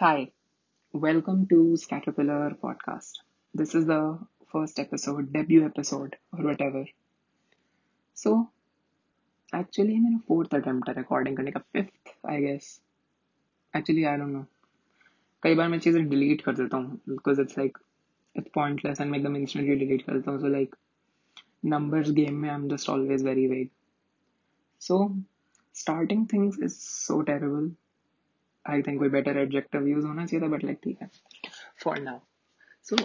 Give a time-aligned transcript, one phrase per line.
[0.00, 0.30] Hi,
[0.92, 3.12] welcome to Scatterpillar Podcast.
[3.54, 4.18] This is the
[4.52, 6.84] first episode, debut episode, or whatever.
[8.14, 8.50] So,
[9.52, 12.80] actually, मेरा fourth attempt है recording करने का fifth, I guess.
[13.74, 14.44] Actually, I don't know.
[15.42, 17.80] कई बार मैं चीज़ें delete कर देता हूँ because it's like
[18.34, 20.40] it's pointless and make them instantly delete कर देता हूँ.
[20.40, 20.76] So like
[21.74, 23.70] numbers game में I'm just always very vague.
[24.78, 25.00] So
[25.72, 27.70] starting things is so terrible.
[28.69, 31.09] I think कोई बेटर एडजेक्टिव यूज़ होना चाहिए था बट लाइक ठीक है.
[31.83, 32.19] For now
[32.89, 32.97] so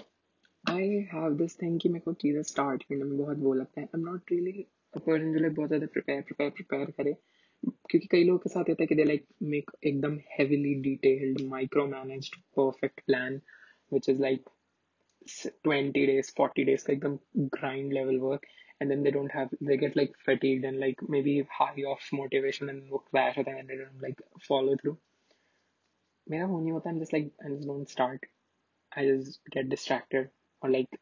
[0.73, 3.87] I have this thing कि मेरे को चीज़ें स्टार्ट करने में बहुत वो लगता है.
[3.87, 4.67] I am not really
[4.97, 7.17] person जो लाइक बहुत ज़्यादा प्रिपेयर प्रिपेयर प्रिपेयर करे.
[7.91, 11.87] क्योंकि कई लोगों के साथ होता है कि दे लाइक मेक एकदम heavily detailed micro
[11.87, 13.41] managed perfect plan
[13.93, 14.49] which is like
[15.67, 18.47] 20 days 40 days like एकदम grind level work.
[18.81, 22.71] And then they don't have, they get like fatigued and like maybe high off motivation
[22.73, 24.97] and crash होता है and they don't like follow through.
[26.30, 28.26] मेरा वो नहीं होता I'm just like I just don't start
[29.02, 30.30] I just get distracted
[30.62, 31.00] or like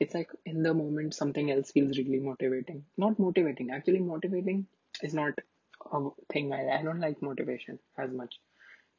[0.00, 4.66] it's like in the moment something else feels really motivating not motivating actually motivating
[5.08, 5.40] is not
[5.98, 6.00] a
[6.32, 8.38] thing I, I don't like motivation as much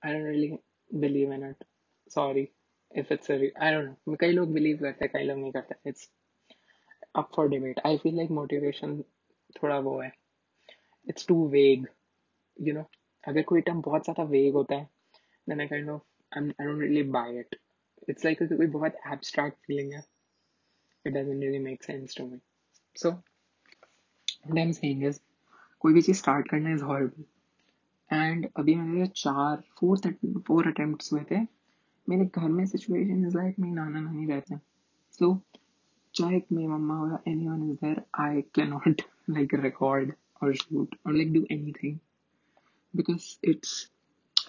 [0.03, 0.59] I don't really
[1.05, 1.63] believe in it
[2.09, 2.51] sorry
[2.91, 5.51] if it's a re- I don't know कई लोग believe करते हैं कई लोग नहीं
[5.51, 6.09] करते it's
[7.21, 8.97] up for debate I feel like motivation
[9.61, 10.11] थोड़ा वो है
[11.07, 11.87] it's too vague
[12.67, 12.85] you know
[13.27, 14.89] अगर कोई टर्म बहुत ज़्यादा vague होता है
[15.47, 16.01] then I kind of
[16.35, 17.55] I'm, I don't really buy it.
[18.07, 20.03] It's like a बहुत abstract feeling है.
[21.05, 22.39] It doesn't really make sense to me.
[22.95, 23.23] So
[24.43, 25.19] what I'm saying is
[25.81, 27.25] कोई भी चीज़ start करना is horrible.
[28.11, 30.07] And अभी मेरे चार fourth
[30.47, 31.47] four attempts हुए थे
[32.09, 34.61] मेरे घर में situation is like मेरी नाना नानी रहते हैं
[35.19, 35.41] so
[36.15, 41.13] चाहे मेरी मम्मा हो या anyone is there I cannot like record or shoot or
[41.13, 41.99] like do anything
[42.95, 43.89] because it's it's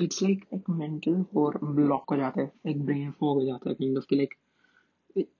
[0.02, 3.76] it's like एक मेंटल और ब्लॉक हो जाता है एक ब्रेन फॉग हो जाता है
[3.76, 4.34] काइंड ऑफ़ कि like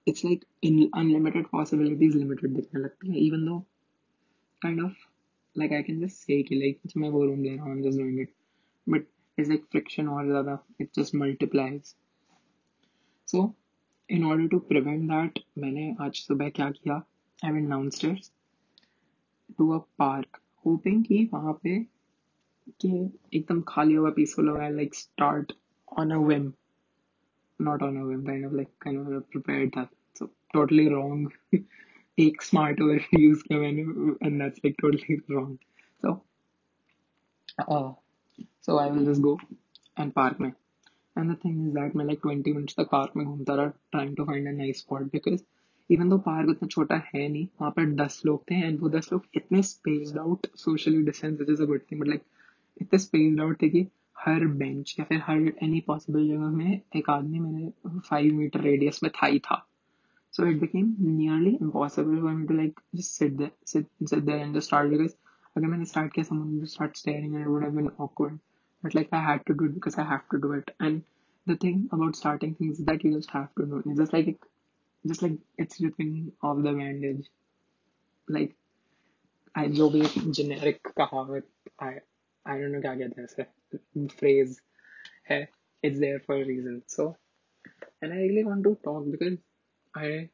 [0.08, 3.58] it's like in unlimited possibilities limited दिखने लगती है even though
[4.62, 4.96] kind of
[5.56, 7.98] like I can just say कि लाइक कुछ मैं बोलूँ रूम ले रहा हूँ just
[7.98, 8.32] doing it
[8.86, 9.06] but
[9.38, 11.94] it's like friction और ज़्यादा it just multiplies
[13.28, 13.54] so
[14.08, 17.02] in order to prevent that मैंने आज सुबह क्या किया?
[17.44, 18.32] I went downstairs
[19.58, 21.78] to a park hoping कि वहाँ पे
[22.80, 22.90] कि
[23.34, 25.52] एकदम खाली हुआ पीसफुल हुआ like start
[25.98, 26.52] on a whim
[27.60, 31.30] not on a whim kind of like kind of prepared था सो टोटली रॉन्ग
[32.18, 33.82] एक स्मार्ट वर्ड यूज़ किया मैंने
[34.26, 35.56] and that's like totally wrong
[36.02, 36.14] so
[38.66, 39.38] so I will just go
[40.00, 43.24] and park में and the thing is that मैं like twenty minutes तक park में
[43.26, 45.42] घूमता रहा trying to find a nice spot because
[45.90, 49.08] even though park उतना छोटा है नहीं, वहाँ पर दस लोग थे एंड वो दस
[49.12, 52.22] लोग इतने spaced out socially distance is a good thing but like
[52.80, 53.86] इतने स्पेस्ड आउट थे कि
[54.18, 59.02] हर बेंच या फिर हर एनी पॉसिबल जगह में एक आदमी मेरे फाइव मीटर रेडियस
[59.02, 59.66] में था ही था
[60.38, 60.60] like
[62.94, 65.16] just sit there, sit, sit there and just start because
[65.56, 68.38] again when I start kiya someone would start staring and it would have been awkward.
[68.82, 70.70] But like I had to do it because I have to do it.
[70.78, 71.02] And
[71.46, 73.86] the thing about starting things is that you just have to do it.
[73.86, 74.40] It's just like
[75.06, 77.26] just like it's ripping off the bandage.
[78.28, 78.54] Like
[79.54, 81.46] I जो भी generic कहावत
[82.49, 84.53] I I don't know क्या कहते हैं ऐसे phrase
[85.29, 85.37] है
[85.87, 87.05] it's there for a reason so
[88.01, 89.37] and I really want to talk because
[90.03, 90.29] I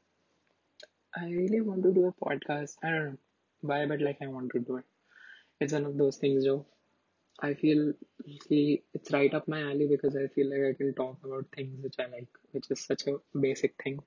[1.21, 3.17] I really want to do a podcast I don't know
[3.71, 4.85] why but like I want to do it
[5.59, 6.59] it's one of those things Joe
[7.49, 7.93] I feel
[8.59, 11.99] it's right up my alley because I feel like I can talk about things which
[12.05, 13.17] I like which is such a
[13.47, 13.99] basic thing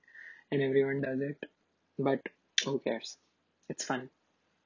[0.51, 1.51] and everyone does it
[2.09, 2.21] but
[2.65, 3.17] who cares
[3.69, 4.09] it's fun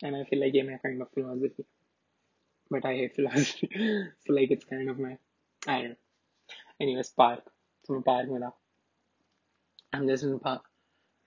[0.04, 1.66] and I feel like yeah my kind of philosophy
[2.71, 3.69] But I hate philosophy.
[4.27, 5.17] so like it's kind of my
[5.67, 5.97] I don't know.
[6.81, 7.43] Anyways, park.
[7.85, 8.53] So park में था.
[9.93, 10.63] I'm just in park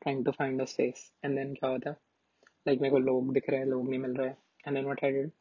[0.03, 1.11] trying to find a space.
[1.23, 1.95] And then क्या होता
[2.67, 4.33] Like मेरे को लोग दिख रहे हैं, लोग नहीं मिल रहे
[4.65, 5.31] And then what I did?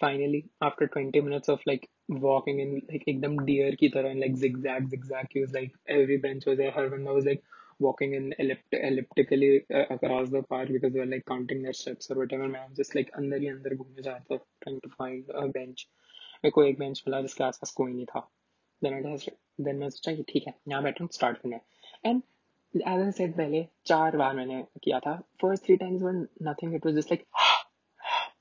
[0.00, 4.36] Finally, after 20 minutes of like walking in like एकदम deer की तरह and like
[4.42, 6.70] zigzag zigzag he was like every bench was there.
[6.70, 7.42] Her window was like
[7.80, 12.10] walking in ellipt- elliptically uh, across the park because they were like counting their steps
[12.10, 12.48] or whatever.
[12.54, 15.86] मैं just like अंदर ही अंदर घूमने जाता था trying to find a bench.
[16.44, 18.20] मेरे को एक bench मिला जिसके आसपास कोई नहीं था
[18.82, 19.30] देन आई
[19.64, 22.22] देन मैं सोचा कि ठीक है यहाँ बैठा हूँ स्टार्ट करना है एंड
[22.76, 26.86] एज आई सेड पहले चार बार मैंने किया था first three times were nothing it
[26.86, 27.24] was just like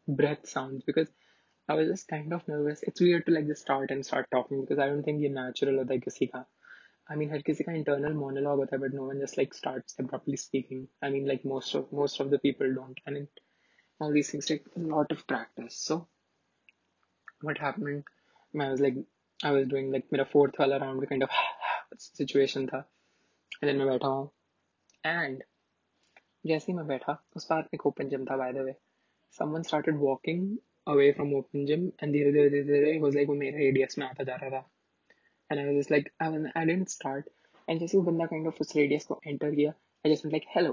[0.09, 1.09] breath sounds because
[1.69, 2.83] I was just kind of nervous.
[2.83, 5.77] It's weird to like just start and start talking because I don't think ये natural
[5.77, 6.45] होता है किसी का
[7.09, 10.37] I mean, हर किसी का internal monologue होता है, no one just like starts abruptly
[10.37, 10.87] speaking.
[11.01, 13.43] I mean, like most of most of the people don't, and it,
[14.01, 15.77] all these things take a lot of practice.
[15.77, 16.07] So,
[17.41, 18.03] what happened?
[18.53, 19.05] I was like
[19.45, 22.77] I was doing like मेरा fourth वाला round में kind of situation था
[23.51, 24.29] and then मैं बैठा हूँ
[25.05, 25.43] and
[26.45, 28.73] जैसे ही मैं बैठा उस में एक ओपन जिम था by the way
[29.39, 30.57] someone started walking
[30.87, 34.05] away from open gym and धीरे धीरे धीरे धीरे वाज लाइक वो मेरे रेडियस में
[34.07, 34.69] आता जा रहा था
[35.51, 37.29] and I was just like I I didn't start
[37.67, 39.71] and जैसे वो बंदा काइंड ऑफ़ उस रेडियस को एंटर किया
[40.05, 40.71] I just like hello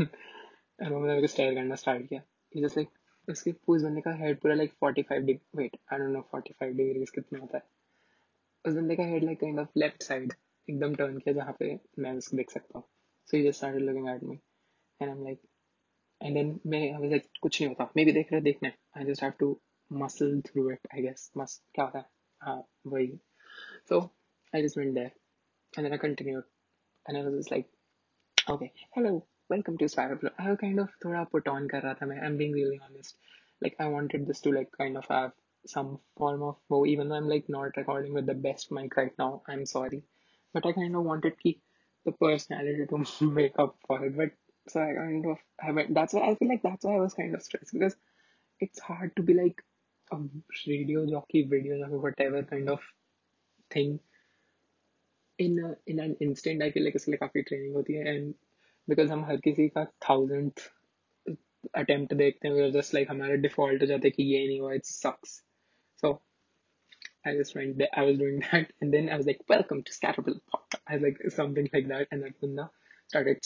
[0.00, 2.22] and वो मेरे को स्टायर करना स्टार्ट किया.
[2.52, 2.88] ही जस्ट लाइक
[3.28, 7.04] उसके उस बंदे का हेड पूरा like 45 degree wait I don't know 45 degree
[7.14, 7.62] कितना होता है.
[8.64, 10.32] उस बंदे का head like kind of left side
[10.68, 12.84] एकदम टर्न किया जहाँ पे मैं उसको देख सकता हूँ.
[13.28, 14.34] So he just started looking at me
[15.00, 15.40] and I am like
[16.20, 17.90] and then मैं आई वाज लाइक कुछ नहीं होता.
[17.96, 21.62] मे भी देख रहे, देखना I just have to muscle through it I guess मस
[21.74, 22.04] क्या होता है?
[22.40, 23.18] हाँ वही.
[23.88, 24.10] So
[24.52, 25.12] I just went there
[25.74, 26.44] and then I continued.
[27.06, 27.64] And I was just like,
[28.46, 30.28] okay, hello, welcome to Spiral Flow.
[30.38, 32.18] I was kind of thoda put on kar raha tha.
[32.22, 33.16] I'm being really honest.
[33.62, 35.32] Like I wanted this to like kind of have
[35.66, 39.16] some form of flow, even though I'm like not recording with the best mic right
[39.18, 39.40] now.
[39.48, 40.02] I'm sorry.
[40.52, 41.62] But I kind of wanted ki,
[42.04, 44.14] the personality to make up for it.
[44.18, 44.32] But
[44.68, 47.34] so I kind of haven't that's why I feel like that's why I was kind
[47.34, 47.96] of stressed because
[48.60, 49.64] it's hard to be like
[50.12, 50.18] a
[50.66, 52.80] radio jockey, video jockey, whatever kind of
[53.71, 53.99] thing
[55.39, 58.33] in a, in an instant I feel like इसलिए काफी training होती है and
[58.87, 60.69] because हम हर किसी का thousandth
[61.77, 64.73] attempt देखते हैं we're just like हमारे डिफॉल्ट हो जाते हैं कि ये नहीं हुआ
[64.79, 65.41] it sucks
[66.03, 66.11] so
[67.25, 69.93] I just went there I was doing that and then I was like welcome to
[69.97, 72.69] Scatterbill podcast I was like something like that and that banda
[73.07, 73.39] started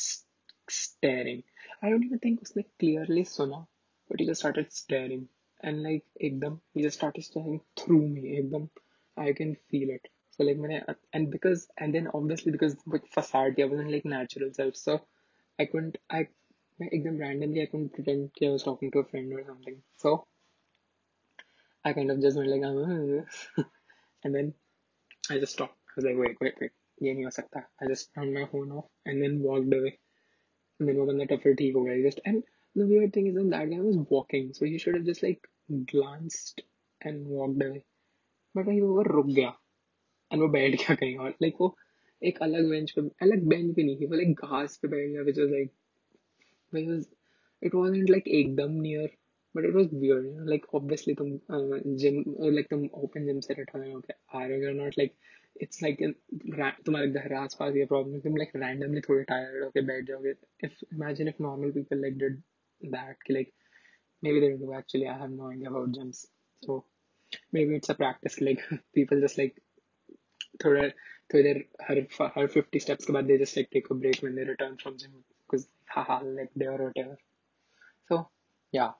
[0.79, 1.43] staring
[1.81, 3.65] I don't even think उसने clearly सुना
[4.09, 5.27] but he just started staring
[5.63, 8.67] and like एकदम he just started staring through me एकदम
[9.17, 13.59] I can feel it so like मैंने and because and then obviously because with facade
[13.59, 14.99] I wasn't like natural self so
[15.59, 16.27] I couldn't I
[16.81, 20.27] एकदम randomly I couldn't pretend I was talking to a friend or something so
[21.83, 23.65] I kind of just went like
[24.23, 24.53] and then
[25.29, 26.71] I just stopped I was like wait wait wait
[27.03, 29.97] ये नहीं हो सकता I just turned my phone off and then walked away
[30.79, 32.43] and then वो बंदा तब फिर ठीक हो गया just and
[32.79, 35.47] the weird thing is that that guy was walking so he should have just like
[35.91, 36.65] glanced
[37.01, 37.83] and walked away
[38.54, 39.52] But वही वो रुक गया।
[40.30, 41.76] एंड वो बैठ गया कहीं और। लाइक वो
[42.22, 45.22] एक अलग बेंच पे, अलग बेंच पे नहीं थी वो लाइक घास पे बैठ गया
[45.22, 45.72] which was like
[46.72, 47.06] which was
[47.62, 49.16] it was like एकदम near
[49.54, 51.30] but it was beer like obviously तुम
[52.02, 55.14] जिम लाइक तुम ओपन जिम से रिटर्न हो गया are you are not like
[55.62, 55.98] it's like
[56.86, 60.30] तुम्हारे घर आस पास ये प्रॉब्लम तुम लाइक रैंडमली थोड़े टायर्ड होकर बैठ जाओगे।
[60.64, 62.36] If imagine if normal people like did
[62.80, 63.52] that कि like
[64.32, 64.46] maybe they
[64.78, 66.22] actually I have no idea about gyms
[66.62, 66.78] so
[67.52, 68.60] maybe it's a practice like
[68.94, 69.56] people just like
[70.62, 70.92] thoda
[71.32, 74.76] thoda her her 50 steps but they just like take a break when they return
[74.82, 77.18] from gym because haha like day or whatever.
[78.08, 78.28] So
[78.72, 78.92] yeah.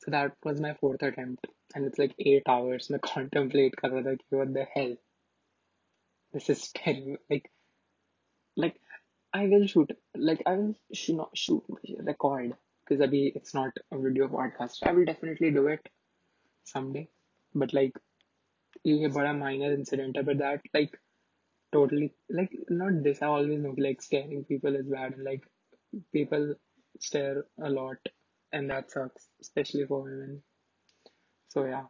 [0.00, 3.90] So that was my fourth attempt and it's like eight hours and I contemplate kar
[3.90, 4.96] raha what the hell?
[6.32, 7.50] This is terrible like
[8.56, 8.80] like
[9.32, 11.64] I will shoot like I will shoot not shoot
[12.10, 12.54] record
[12.84, 14.82] because abhi it's not a video podcast.
[14.86, 15.88] I will definitely do it
[16.64, 17.08] someday.
[17.54, 17.98] But like
[18.86, 20.96] ये बड़ा minor incident है that like
[21.76, 25.46] totally like not this I always know like scaring people is bad and like
[26.12, 26.54] people
[27.00, 28.12] stare a lot
[28.52, 30.42] and that sucks especially for women
[31.48, 31.86] so yeah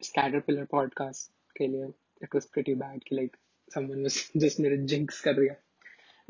[0.00, 1.92] Scatterpillar podcast के लिए
[2.22, 3.38] it was pretty bad कि like
[3.76, 5.56] someone was just मेरे jinx कर दिया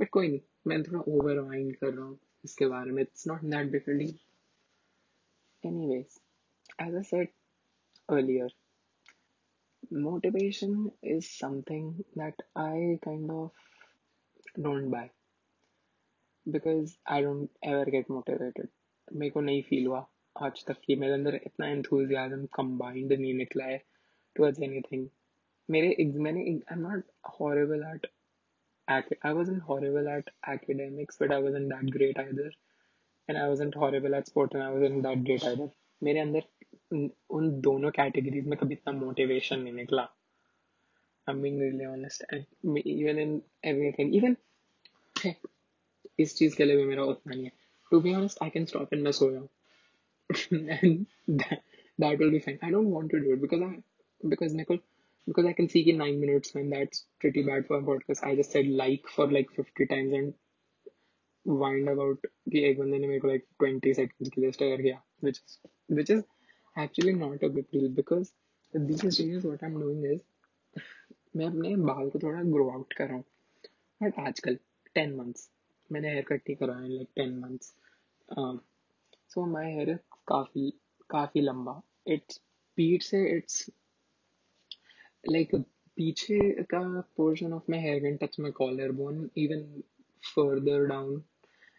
[0.00, 3.72] but कोई नहीं मैं थोड़ा over mind कर रहा हूँ इसके बारे में not that
[3.72, 4.14] big a deal
[5.64, 6.20] anyways
[6.79, 7.27] as I said
[8.09, 8.47] earlier
[9.91, 13.51] motivation is something that I kind of
[14.61, 15.09] don't buy
[16.51, 18.69] because I don't ever get motivated
[19.13, 20.05] मेरे को नहीं फील हुआ
[20.45, 23.81] आज तक कि मेरे अंदर इतना enthusiasm combined नहीं निकला है
[24.39, 25.07] towards anything
[25.71, 25.95] मेरे
[26.27, 27.03] मैंने I'm not
[27.37, 28.09] horrible at
[29.23, 32.51] I wasn't horrible at academics but I wasn't that great either
[33.27, 35.69] and I wasn't horrible at sport and I wasn't that great either
[36.03, 36.43] मेरे अंदर
[36.92, 40.08] उन दोनों categories में कभी इतना मोटिवेशन नहीं निकला
[41.32, 44.36] being really honest and even in everything even
[46.20, 47.52] इस चीज़ के लिए भी मेरा उतना नहीं है
[47.92, 49.48] to be honest I can stop and मैं सो जाऊँ
[51.28, 51.62] that,
[51.98, 53.72] that will be fine I don't want to do it because I
[54.34, 54.78] because मेरे को
[55.26, 58.34] because I can see in nine minutes when that's pretty bad for a podcast I
[58.36, 60.34] just said like for like 50 times and
[61.44, 66.10] wind about कि एक बंदे ने मेरे को like 20 seconds किया which is which
[66.10, 66.22] is
[66.76, 68.30] actually not a big deal because
[68.74, 70.20] this is cheese what I am doing is
[71.36, 73.24] मैं अपने बाल को थोड़ा ग्रो आउट कर रहा हूँ।
[74.00, 74.58] बट आजकल
[74.94, 75.48] टेन मंथ्स
[75.90, 77.74] मैंने हेयर कट नहीं कराया like ten months
[79.30, 79.94] so my hair
[80.28, 80.70] काफ़ी
[81.10, 82.40] काफ़ी लंबा। इट्स
[82.78, 83.64] पीठ से इट्स
[85.24, 85.54] लाइक
[85.96, 86.38] पीछे
[86.74, 86.80] का
[87.16, 89.62] portion of my hair can touch my collar bone even
[90.22, 91.22] further down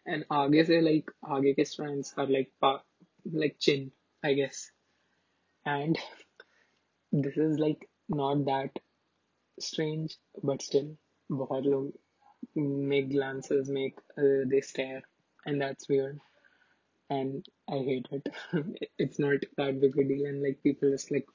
[0.05, 2.51] and आगे से लाइक आगे के strands are like
[3.25, 3.89] like chin
[4.23, 4.71] I guess
[5.66, 5.98] and
[7.12, 8.78] this is like not that
[9.58, 10.96] strange but still
[11.30, 11.92] बहुत लोग
[12.90, 15.02] make glances make uh, they stare
[15.46, 16.18] and that's weird
[17.10, 18.28] and I hate it.
[18.98, 21.26] it's not that big a deal, and like people just like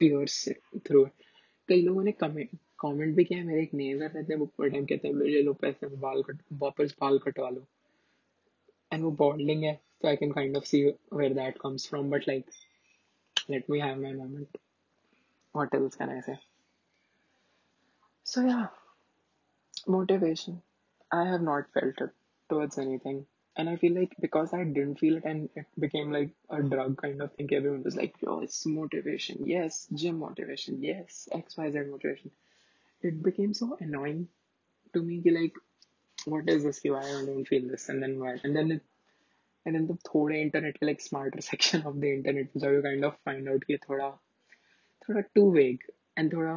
[0.00, 1.26] pierce it through it.
[1.68, 4.70] कई लोगों ने comment comment भी किया है मेरे एक नेबर रहते हैं वो पूरे
[4.70, 7.66] टाइम कहते हैं मुझे लो पैसे में बाल कट वापस बाल कटवा लो
[8.92, 12.26] एंड वो बॉन्डिंग है so I can kind of see where that comes from but
[12.26, 12.46] like
[13.47, 14.57] let me have my moment
[15.53, 16.39] what else can I say
[18.23, 18.67] so yeah
[19.87, 20.61] Motivation.
[21.11, 22.09] I have not felt it
[22.49, 23.25] towards anything.
[23.57, 27.01] And I feel like because I didn't feel it and it became like a drug
[27.01, 29.45] kind of thing, everyone was like, yo, it's motivation.
[29.45, 30.83] Yes, gym motivation.
[30.83, 32.31] Yes, XYZ motivation.
[33.01, 34.27] It became so annoying
[34.93, 35.21] to me.
[35.25, 35.53] Like,
[36.25, 36.81] what is this?
[36.83, 37.89] Why I don't feel this?
[37.89, 38.39] And then why?
[38.43, 38.83] And then it,
[39.67, 43.05] and in the थोड़े internet के like smarter section of the internet मतलब you kind
[43.05, 44.09] of find out कि थोड़ा
[45.07, 46.55] थोड़ा too vague and थोड़ा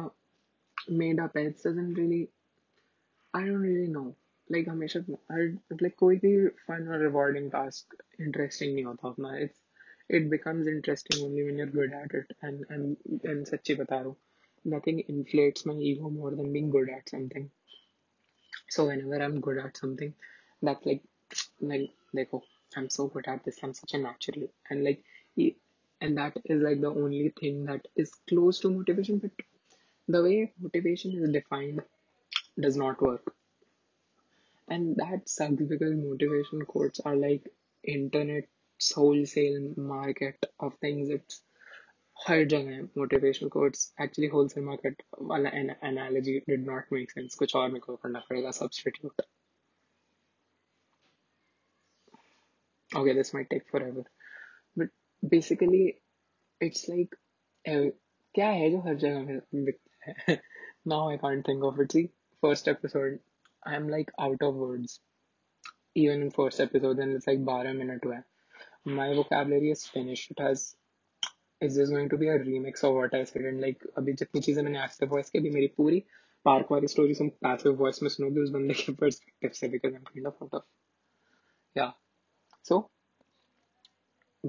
[0.91, 2.27] made up it's doesn't really
[3.35, 4.07] I don't really know
[4.51, 5.41] like हमेशा तो, हर
[5.81, 9.61] like कोई भी फन और रिवॉर्डिंग टास्क इंटरेस्टिंग नहीं होता अपना it's
[10.11, 14.05] it becomes interesting only when you good at it and and and सच्ची बता रहा
[14.05, 14.15] हूँ।
[14.65, 17.43] Nothing inflates my ego more good at good at something.
[18.67, 20.09] So whenever I'm good at something,
[20.61, 21.05] that's like
[21.69, 21.85] like
[22.15, 22.41] देखो
[22.76, 23.58] I'm so good at this.
[23.62, 24.48] I'm such a natural.
[24.70, 25.04] And like
[25.36, 25.56] e-
[26.00, 29.18] and that is like the only thing that is close to motivation.
[29.18, 29.32] But
[30.08, 31.82] the way motivation is defined
[32.60, 33.34] does not work
[34.68, 37.48] And that sucks because motivation quotes are like
[37.82, 41.08] internet's wholesale market of things.
[41.08, 41.40] It's
[42.26, 43.92] हर जगह है motivational quotes.
[44.00, 45.02] Actually, wholesale market
[45.32, 47.34] वाला an analogy did not make sense.
[47.44, 49.24] कुछ और मेरे को करना पड़ेगा substitute.
[52.94, 54.04] Okay, this might take forever.
[54.76, 54.88] But
[55.22, 55.98] basically,
[56.60, 57.16] it's like
[57.66, 57.90] uh,
[58.34, 60.38] क्या है जो हर जगह में बिकता है?
[60.86, 61.92] Now I can't think of it.
[61.92, 62.10] See,
[62.42, 63.18] first episode,
[63.64, 65.00] I'm like out of words.
[65.96, 68.24] Even in first episode, and it's like 12 minute हुआ है.
[68.86, 70.30] My vocabulary is finished.
[70.32, 70.64] It has
[71.60, 74.40] is this going to be a remix of what I said and like अभी जितनी
[74.40, 76.02] चीजें मैंने active voice की अभी मेरी पूरी
[76.44, 80.04] पार्क वाली स्टोरी तुम passive voice में सुनोगे उस बंदे के perspective से because I'm
[80.10, 80.64] kind of out of
[81.80, 81.92] yeah
[82.63, 82.89] So,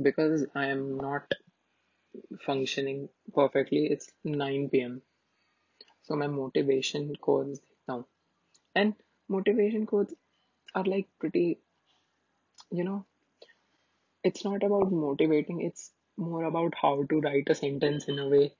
[0.02, 1.32] because I am not
[2.44, 5.02] functioning perfectly, it's 9 pm.
[6.02, 8.06] So, my motivation codes now.
[8.74, 8.94] And
[9.28, 10.14] motivation codes
[10.74, 11.60] are like pretty,
[12.70, 13.04] you know,
[14.24, 18.52] it's not about motivating, it's more about how to write a sentence in a way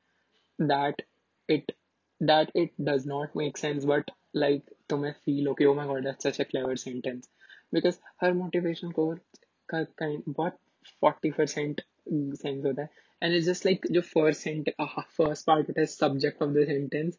[0.58, 1.02] that
[1.48, 1.72] it
[2.20, 6.04] that it does not make sense but like to me feel okay oh my god
[6.06, 7.28] that's such a clever sentence
[7.72, 9.22] because her motivation codes.
[9.70, 10.58] का kind बहुत
[11.02, 12.88] forty percent sense होता है.
[13.22, 17.18] And is just like जो first sent first part होता है subject of the sentence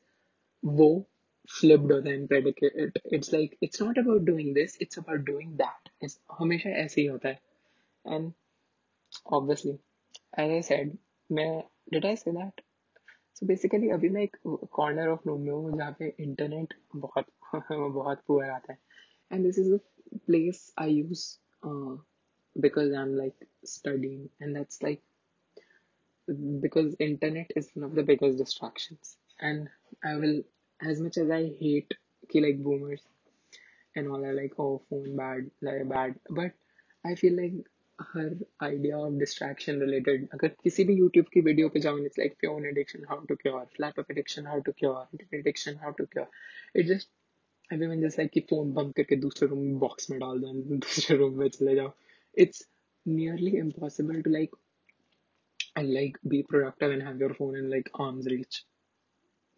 [0.64, 0.90] वो
[1.50, 6.10] flipped होता है predicate it's like it's not about doing this it's about doing that
[6.40, 7.40] हमेशा ऐसे ही होता है.
[8.06, 8.32] And
[9.34, 9.72] obviously
[10.40, 10.98] as I said
[11.30, 12.62] मैं did I say that
[13.36, 14.38] so basically अभी मैं एक
[14.74, 17.26] कॉर्नर ऑफ़ रूम में हूँ जहाँ पे इंटरनेट बहुत
[17.72, 18.78] बहुत पुअर आता है.
[19.32, 19.80] And this is the
[20.28, 21.26] place I use
[22.61, 25.03] because I'm like studying and that's like
[26.61, 29.69] because internet is one of the biggest distractions and
[30.05, 30.43] I will
[30.81, 31.95] as much as I hate
[32.31, 33.03] ki like boomers
[33.95, 36.53] and all are like oh phone bad like bad but
[37.05, 37.55] I feel like
[38.13, 42.37] her idea of distraction related अगर किसी भी YouTube की video पे जाओ it's like
[42.45, 46.29] phone addiction how to cure laptop addiction how to cure internet addiction how to cure
[46.75, 47.09] it just
[47.71, 50.81] everyone just like कि phone बंद करके दूसरे रूम में बॉक्स में डाल दो and
[50.87, 51.93] दूसरे रूम में चले जाओ
[52.35, 52.63] it's
[53.05, 54.51] nearly impossible to like
[55.77, 58.65] and like be productive and have your phone in like arm's reach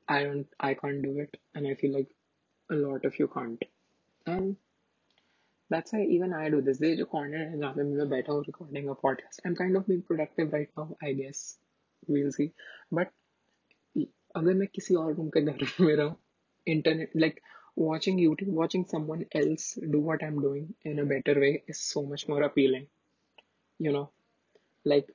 [0.08, 2.08] I don't I can't do it and I feel like
[2.70, 3.62] a lot of you can't
[4.26, 4.56] and
[5.70, 6.78] That's why even I do this.
[6.78, 9.40] There's a corner है जहाँ पे मैं बैठा हूँ recording a podcast.
[9.46, 11.58] I'm kind of being productive right now, I guess.
[12.08, 12.52] We'll see.
[12.90, 13.12] But
[14.36, 16.16] अगर मैं किसी और रूम के घर में रहूँ,
[16.66, 17.42] internet like
[17.76, 22.02] watching YouTube, watching someone else do what I'm doing in a better way is so
[22.02, 22.86] much more appealing.
[23.78, 24.10] You know,
[24.84, 25.14] like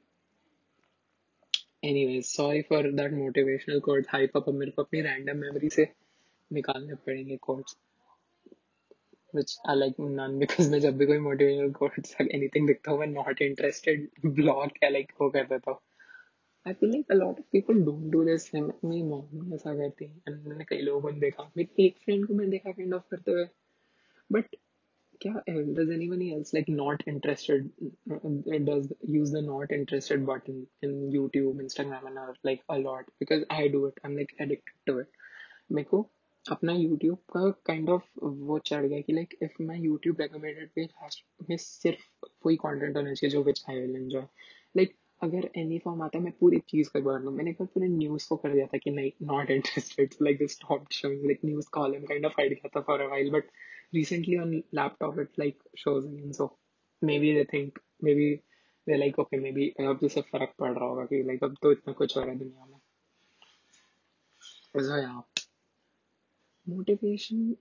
[1.84, 4.48] anyways, sorry for that motivational quote hype up.
[4.48, 5.88] अब मेरे को अपनी random memory से
[6.54, 7.76] निकालने पड़ेंगे quotes.
[9.36, 13.00] which I like none because मैं जब भी कोई motivational quotes or anything दिखता हूँ
[13.00, 14.04] मैं not interested
[14.40, 15.80] blog या like वो कर देता हूँ
[16.69, 20.21] I feel like a lot of people don't do this मेरी मॉम ऐसा करती है
[20.29, 23.33] and मैंने कई लोगों को देखा मेरी एक फ्रेंड को मैंने देखा काइंड ऑफ़ करते
[23.33, 23.47] हुए
[24.33, 24.57] बट
[25.21, 25.33] क्या
[25.77, 27.71] does anyone else like not interested
[28.13, 33.11] uh, does use the not interested button in YouTube, Instagram and all, like a lot
[33.19, 33.99] because I do it.
[34.05, 35.09] I'm like addicted to it.
[35.73, 36.01] मेरे को
[36.45, 41.17] अपना YouTube का kind of वो चढ़ गया कि like if my YouTube recommended page
[41.51, 44.23] में सिर्फ़ वही कंटेंट होना चाहिए जो which I will enjoy
[44.77, 47.89] like अगर एनी फॉर्म आता है, मैं पूरी चीज़ का बढ़ लू। मैंने एक पूरे
[47.89, 51.69] न्यूज़ को कर दिया था कि नहीं not interested like this top showing like news
[51.73, 53.51] column kind of hide किया था for a while but
[53.95, 56.47] recently on laptop it like shows in so
[57.19, 57.79] maybe they think
[58.15, 58.35] maybe
[58.87, 61.73] they like okay maybe अब तो जैसे फ़र्क पड़ रहा होगा कि लाइक अब तो
[61.73, 62.79] इतना कुछ हो रहा है दुनिया में।
[66.67, 67.57] Motivation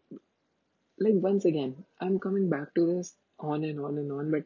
[1.02, 1.74] like once again
[2.04, 4.46] I am coming back to this on and on and on but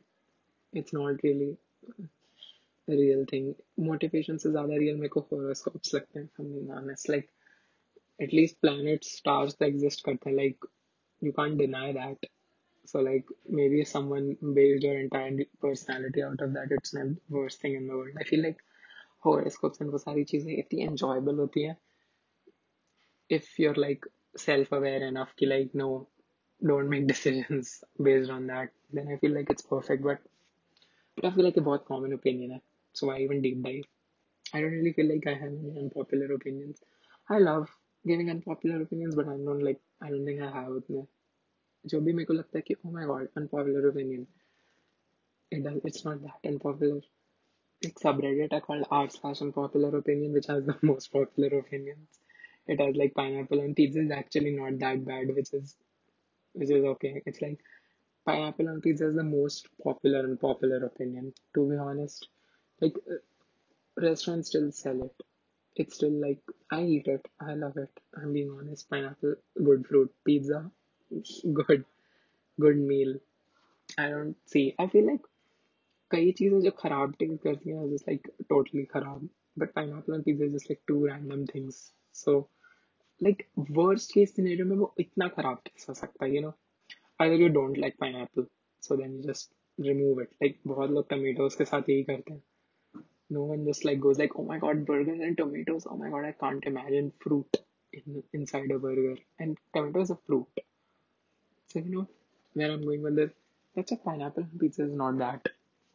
[0.73, 1.55] it's not really
[2.95, 3.53] real thing
[3.86, 7.29] motivation से ज़्यादा रियल मेरे को हॉरोस्कोप्स लगते हैं something honest like
[8.19, 10.65] at least planet stars तो exist करते हैं like
[11.21, 12.25] you can't deny that
[12.88, 13.33] so like
[13.69, 17.91] maybe someone based your entire personality out of that it's not worst thing in the
[17.91, 18.62] world I feel like
[19.25, 21.77] horoscopes and वो सारी चीज़ें इतनी enjoyable होती हैं।
[23.29, 24.05] If you're like
[24.39, 25.88] self aware enough कि like no
[26.62, 30.27] don't make decisions based on that then I feel like it's perfect but
[31.17, 32.60] I feel like ये बहुत common opinion है।
[32.92, 33.84] so I even deep dive
[34.54, 36.78] I don't really feel like I have any unpopular opinions
[37.28, 37.68] I love
[38.06, 41.06] giving unpopular opinions but I don't like I don't think I have उतने
[41.90, 44.26] जो भी मेरे को लगता है कि oh my god unpopular opinion
[45.50, 47.00] it does, it's not that unpopular
[47.84, 52.20] like subreddit are called r slash unpopular opinion which has the most popular opinions
[52.66, 55.76] it has like pineapple on pizza is actually not that bad which is
[56.54, 57.60] which is okay it's like
[58.25, 62.28] pineapple on pizza is the most popular and popular opinion to be honest
[62.80, 63.20] like uh,
[63.96, 65.22] restaurants still sell it
[65.76, 69.34] it's still like i eat it i love it i'm being honest pineapple
[69.68, 70.60] good fruit pizza
[71.60, 71.84] good
[72.58, 73.14] good meal
[73.99, 75.32] i don't see i feel like
[76.10, 80.47] कई चीजें जो खराब taste करती हैं just like totally खराब but pineapple and pizza
[80.47, 81.80] just like too random things
[82.14, 82.38] so
[83.21, 83.42] like
[83.78, 86.52] worst case scenario में वो इतना खराब कैसे हो सकता है you no
[87.21, 88.47] either you don't like pineapple
[88.82, 92.42] so then you just remove it like बहुत लोग tomatoes के साथ यही करते हैं
[93.31, 95.87] no one just like goes like, oh my god, burgers and tomatoes.
[95.89, 97.57] Oh my god, I can't imagine fruit
[97.94, 99.15] in, inside a burger.
[99.39, 100.48] And tomato is a fruit.
[101.67, 102.07] So you know
[102.53, 103.31] where I'm going with this.
[103.74, 105.48] That's a pineapple pizza is not that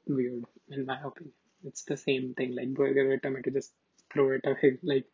[0.06, 1.34] weird in my opinion.
[1.62, 3.50] It's the same thing like burger with tomato.
[3.50, 3.72] Just
[4.10, 4.78] throw it away.
[4.82, 5.04] Like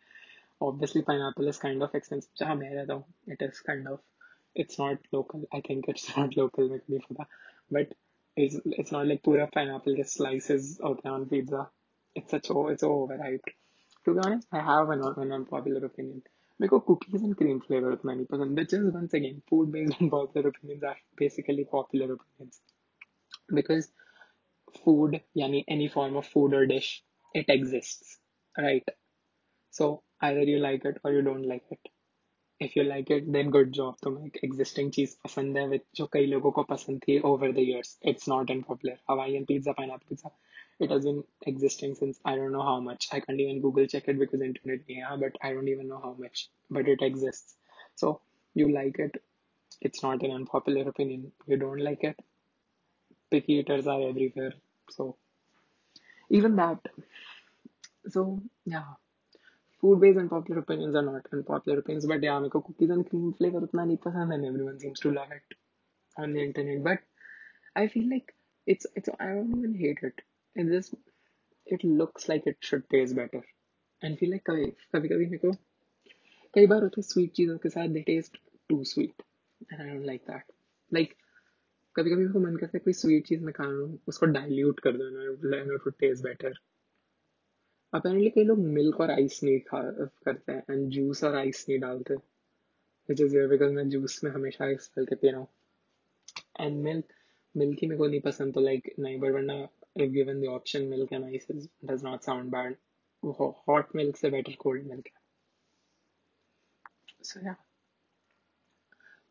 [0.60, 2.30] obviously pineapple is kind of expensive.
[2.34, 3.98] So it is kind of
[4.54, 5.42] it's not local.
[5.52, 6.68] I think it's not local.
[6.68, 7.04] maybe
[7.68, 7.94] But
[8.36, 11.68] it's it's not like pure pineapple just slices out on pizza
[12.14, 12.72] it's a chore.
[12.72, 13.50] It's overhyped.
[14.04, 16.22] To be honest, I have an, an unpopular opinion.
[16.58, 20.48] Because cookies and cream flavor with many person, which is once again food based unpopular
[20.48, 22.60] opinions are basically popular opinions.
[23.52, 23.88] Because
[24.84, 27.02] food, yani any form of food or dish,
[27.34, 28.18] it exists.
[28.56, 28.84] Right?
[29.70, 31.80] So either you like it or you don't like it.
[32.61, 36.05] if you like it then good job तुम्हें एक existing चीज पसंद है which जो
[36.13, 40.31] कई लोगों को पसंद थी over the years it's not unpopular Hawaiian pizza pineapple pizza
[40.85, 44.09] it has been existing since I don't know how much I can't even Google check
[44.13, 46.43] it because internet नहीं है but I don't even know how much
[46.77, 47.55] but it exists
[48.03, 48.13] so
[48.61, 49.21] you like it
[49.89, 52.23] it's not an unpopular opinion you don't like it
[53.31, 54.53] picky eaters are everywhere
[54.97, 55.09] so
[56.41, 56.93] even that
[58.15, 58.23] so
[58.77, 58.93] yeah
[59.81, 63.27] food based unpopular opinions are not unpopular opinions but yeah मेरे को cookies and cream
[63.39, 65.55] flavor उतना नहीं पसंद and everyone seems to love it
[66.17, 67.05] on the internet but
[67.75, 68.33] I feel like
[68.67, 70.21] it's it's I don't even hate it
[70.55, 70.95] it just
[71.67, 73.43] it looks like it should taste better
[74.01, 75.51] and feel like कभी कभी कभी मेरे को
[76.53, 79.25] कई बार होता है sweet चीज़ों के साथ they taste too sweet
[79.69, 80.55] and I don't like that
[80.91, 81.15] like
[81.95, 84.25] कभी कभी मेरे को मन करता है कोई स्वीट चीज़ मैं खा रहा हूँ उसको
[84.39, 86.59] डाइल्यूट कर दो ना टू टेस्ट बेटर
[87.92, 89.80] अपेरेंटली कई लोग मिल्क और आइस नहीं खा,
[90.24, 92.14] करते हैं एंड जूस और आइस नहीं डालते।
[93.08, 95.48] विच इज़ वेयर बिकॉज़ मैं जूस में हमेशा आइस डाल के पी रहा हूँ।
[96.60, 97.12] एंड मिल्क
[97.54, 99.54] मिल्क ही मेरे को नहीं पसंद तो लाइक नहीं बट वरना
[99.96, 102.76] if given the option milk and ice is does not sound bad
[103.68, 105.20] hot milk से बेटर कोल्ड मिल्क है।
[107.24, 107.54] सो या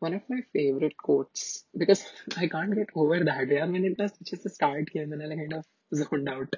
[0.02, 2.04] one of my favourite quotes because
[2.38, 5.66] I can't get over that यार, मैंने इतना अच्छे से स्टार्ट किया, मैंने kind of
[5.94, 6.56] zoned out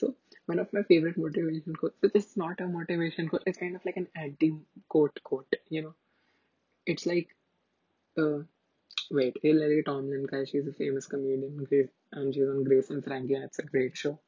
[0.00, 0.14] so
[0.46, 3.84] one of my favorite motivation quotes but it's not a motivation quote it's kind of
[3.84, 4.52] like an anti
[4.88, 5.94] quote quote you know
[6.86, 7.28] it's like
[8.18, 8.38] uh,
[9.10, 11.66] wait Lily Tomlin guy she's a famous comedian
[12.12, 14.18] and she's on Grace and Frankie and it's a great show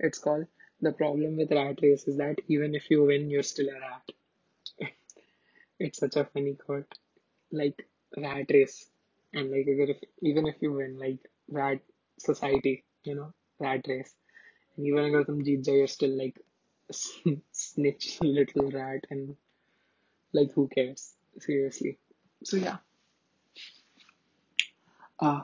[0.00, 0.46] it's called
[0.80, 4.10] the problem with rat race is that even if you win, you're still a rat.
[5.80, 6.92] It's such a funny quote.
[7.52, 8.88] Like rat race.
[9.34, 11.80] And like even if even if you win, like rat
[12.18, 14.14] society, you know, rat race.
[14.77, 16.39] And even अगर तुम जीत जाओ, you're still like
[17.51, 19.35] snitch little rat and
[20.33, 21.13] like who cares?
[21.39, 21.97] Seriously.
[22.43, 22.77] So yeah.
[25.19, 25.41] Uh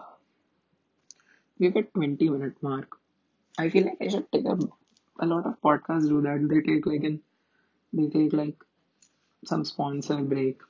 [1.59, 2.97] we've at 20 minute mark.
[3.57, 4.57] I feel like I should take a
[5.21, 6.47] a lot of podcasts do that.
[6.49, 7.21] They take like an
[7.93, 8.55] they take like
[9.45, 10.61] some sponsor break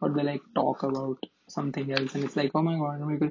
[0.00, 3.26] or they like talk about something else and it's like oh my god मेरे को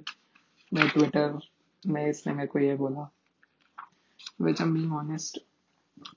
[0.73, 1.39] मैं Twitter
[1.87, 3.09] में इसने मेरे को ये बोला
[4.37, 5.39] which I'm being honest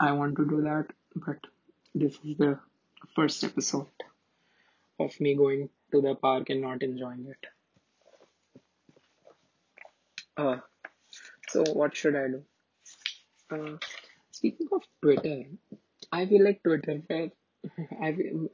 [0.01, 1.39] I want to do that but
[1.95, 2.59] this is the
[3.17, 3.87] first episode
[4.99, 7.47] of me going to the park and not enjoying it
[10.37, 10.57] uh,
[11.49, 12.43] so what should I do
[13.51, 13.77] uh,
[14.31, 15.45] speaking of Twitter
[16.13, 17.31] I feel like Twitter पे
[18.01, 18.49] I feel-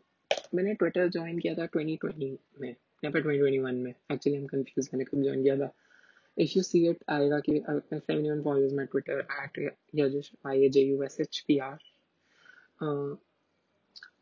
[0.55, 2.69] मैंने Twitter join किया था 2020 में
[3.05, 5.71] या फिर 2021 में actually I'm confused मैंने कब ज्वाइन किया था
[6.38, 9.60] if you see it आएगा कि if anyone follows my Twitter at
[9.96, 11.78] Yajush I A J U S H P R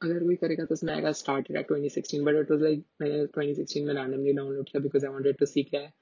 [0.04, 3.86] अगर कोई करेगा तो उसमें आएगा started at 2016 but it was like मैंने 2016
[3.86, 5.94] में रैंडमली डाउनलोड किया because I wanted to see क्या है.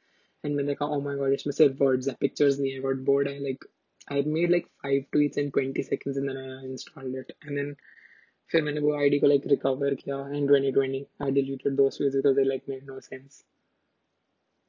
[0.43, 3.27] एंड मैंने कहा ओ माय गॉड इसमें सिर्फ़ वर्ड्स है पिक्चर्स नहीं है गॉट बोर्ड
[3.29, 3.65] है like
[4.11, 7.73] I made like five tweets in twenty seconds in I installed it and then
[8.51, 10.17] फिर मैंने वो आईडी को लाइक रिकवर किया.
[10.37, 13.43] In 2020 I deleted those because they like made no sense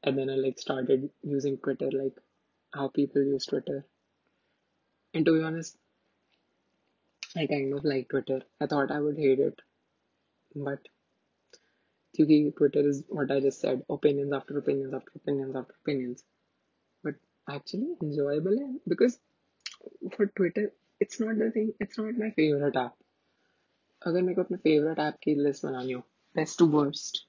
[0.03, 2.17] and then I like started using Twitter like
[2.73, 3.85] how people use Twitter
[5.13, 5.77] and to be honest
[7.35, 9.59] I kind of like Twitter I thought I would hate it
[10.55, 10.79] but
[12.17, 16.23] क्योंकि Twitter is what I just said opinions after opinions after opinions after opinions
[17.03, 17.15] but
[17.49, 19.19] actually enjoyable है because
[20.15, 22.95] for Twitter it's not the thing it's not my favorite app
[24.07, 26.03] अगर मेरे को अपने favorite app की list बनानी हो
[26.39, 27.21] best to worst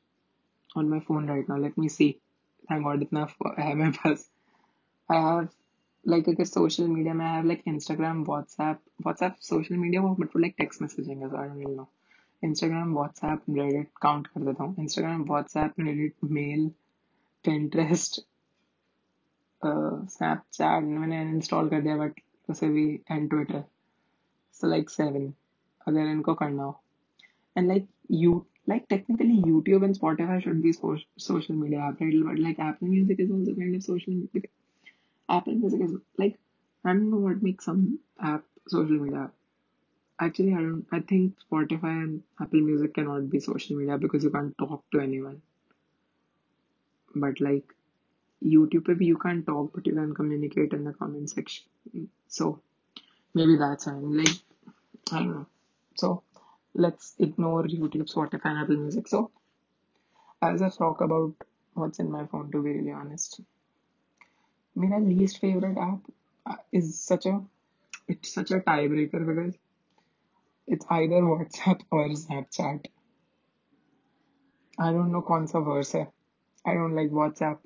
[0.76, 2.10] on my phone right now let me see
[2.69, 3.27] thank God इतना
[3.59, 4.29] है मेरे पास।
[5.09, 5.47] आई हैव
[6.05, 10.37] लाइक अगर सोशल मीडिया में I have like Instagram WhatsApp WhatsApp social media वो but
[10.37, 11.87] like text messaging is I don't know
[12.43, 16.67] Instagram WhatsApp Reddit count कर देता हूँ। Instagram WhatsApp Reddit mail
[17.45, 18.19] Pinterest
[19.61, 23.63] Snapchat मैंने install कर दिया but उसे भी and Twitter
[24.53, 25.33] so like seven
[25.87, 26.81] अगर इनको करना हो।
[27.55, 32.13] And like you like technically YouTube and Spotify should be so- social media app, right?
[32.25, 34.49] But like Apple Music is also kind of social media.
[35.29, 36.39] Apple Music is like
[36.85, 39.31] I don't know what makes some app social media.
[40.19, 40.85] Actually, I don't.
[40.91, 44.99] I think Spotify and Apple Music cannot be social media because you can't talk to
[44.99, 45.41] anyone.
[47.15, 47.73] But like
[48.43, 51.65] YouTube, भी you can't talk, but you can communicate in the comment section.
[52.27, 52.61] So
[53.33, 53.93] maybe that's why.
[53.93, 54.37] Like
[55.11, 55.47] I don't know.
[55.97, 56.23] So
[56.74, 59.08] let's ignore YouTube, Spotify, and Apple Music.
[59.08, 59.30] So
[60.40, 61.34] I'll just talk about
[61.74, 62.50] what's in my phone.
[62.52, 63.40] To be really honest,
[64.74, 66.00] my least favorite app
[66.46, 67.40] uh, is such a
[68.06, 69.54] it's such a tiebreaker because
[70.66, 72.86] it's either WhatsApp or Snapchat.
[74.78, 76.06] I don't know कौन सा verse है.
[76.66, 77.58] I don't like WhatsApp.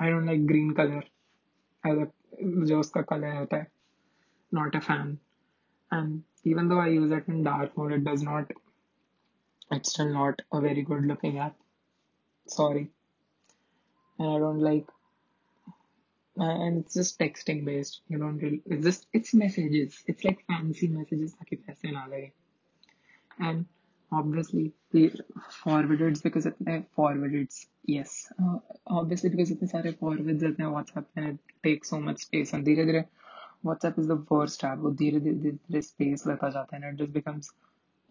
[0.00, 1.02] I don't like green color.
[1.86, 2.06] ऐसा
[2.66, 3.66] जो उसका colour होता है.
[4.54, 5.18] Not a fan.
[5.90, 8.51] And even though I use it in dark mode, it does not,
[9.71, 11.55] it's still not a very good looking app.
[12.47, 12.89] Sorry.
[14.19, 14.87] And I don't like,
[16.39, 18.01] uh, and it's just texting based.
[18.07, 20.03] You don't really, it's just, it's messages.
[20.07, 21.35] It's like fancy messages.
[23.39, 23.65] And
[24.11, 25.11] obviously, the
[25.63, 27.49] forwarded because it's forwarded.
[27.85, 28.31] Yes.
[28.41, 32.53] Uh, obviously, because it's forwards, WhatsApp and it takes so much space.
[32.53, 32.75] And the.
[32.75, 33.05] dhire,
[33.65, 37.05] WhatsApp is the first app वो धीरे धीरे धीरे space लेता जाता है and it
[37.05, 37.51] just becomes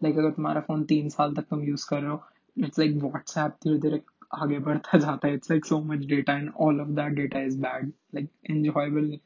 [0.03, 2.23] like अगर तुम्हारा phone तीन साल तक तुम यूज़ कर रहे हो
[2.57, 4.01] इट्स लाइक व्हाट्सएप धीरे धीरे
[4.33, 7.59] आगे बढ़ता जाता है। It's like so much data and all of that data is
[7.61, 9.17] bad like enjoyable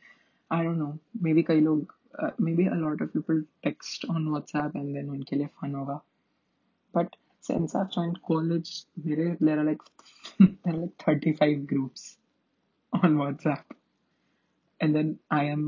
[0.51, 0.97] I don't know
[1.33, 1.93] maybe कई लोग
[2.55, 6.01] maybe a lot of people text on WhatsApp and then उनके लिए फन होगा।
[6.93, 7.15] But
[7.47, 8.69] since I've joined college,
[9.07, 9.83] there are like
[10.39, 12.05] there are like 35 groups
[12.93, 13.75] on WhatsApp,
[14.79, 15.65] and then I am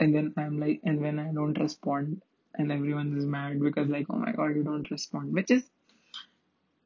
[0.00, 2.22] and then I'm like and when I don't respond
[2.54, 5.64] and everyone is mad because like oh my god you don't respond which is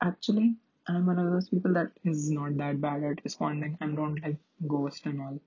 [0.03, 0.57] actually
[0.89, 4.37] I'm one of those people that is not that bad at responding and don't like
[4.69, 5.41] ghost and all.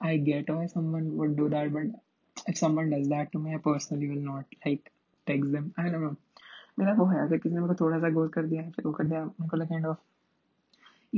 [0.00, 1.86] I get why someone would do that, but
[2.46, 4.92] if someone does that to me, I personally will not like
[5.26, 5.74] text them.
[5.76, 6.16] I don't know.
[6.78, 8.92] मेरा वो है अगर किसी ने मेरे को थोड़ा सा ghost कर दिया फिर वो
[8.98, 9.96] कर दिया मेरे को like kind of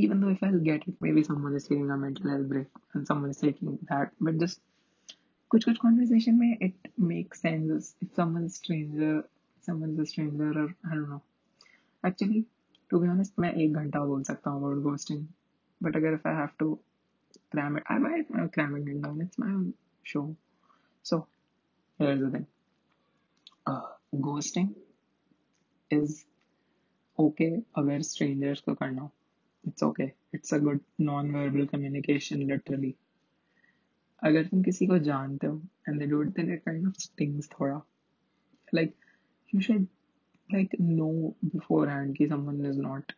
[0.05, 3.07] even though if I'll get it maybe someone is feeling a mental health break and
[3.11, 4.61] someone is taking that but just
[5.51, 9.23] कुछ कुछ कॉन्वर्सेशन में it make sense if someone stranger
[9.67, 11.21] someone stranger और आई don't no
[12.05, 12.45] actually
[12.91, 15.27] to be honest मैं एक घंटा बोल सकता हूँ अबाउट घोस्टिंग
[15.81, 16.79] बट अगर if I have to
[17.53, 20.37] cram it I might uh, cramming it down it's my own show
[21.05, 21.27] so
[22.01, 22.47] here's the thing
[23.67, 23.89] uh,
[24.27, 24.71] ghosting
[25.91, 26.25] is
[27.19, 29.11] okay अगर strangers को करना हो
[29.65, 32.97] it's okay it's a good non-verbal communication literally
[34.29, 37.49] अगर तुम किसी को जानते हो and they do it then it kind of stings
[37.55, 37.81] थोड़ा
[38.79, 38.95] like
[39.53, 39.87] you should
[40.55, 43.15] like know beforehand कि someone is not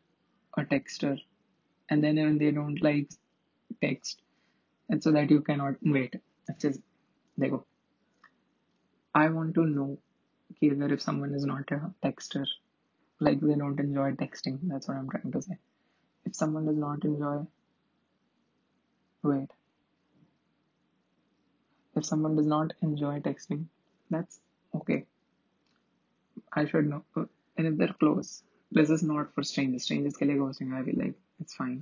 [0.62, 1.14] a texter
[1.88, 3.16] and then when they don't like
[3.86, 4.22] text
[4.88, 6.84] and so that you cannot wait it's just
[7.40, 7.64] देखो
[9.14, 9.90] I want to know
[10.60, 12.44] either if someone is not a texter
[13.20, 15.56] like they don't enjoy texting that's what i'm trying to say
[16.24, 17.36] if someone does not enjoy
[19.22, 19.50] wait
[21.96, 23.64] if someone does not enjoy texting
[24.10, 24.40] that's
[24.74, 25.04] okay
[26.52, 27.02] i should know
[27.56, 28.42] and if they're close
[28.78, 31.78] this is not for strangers strangers ke liye ghosting i feel like it's fine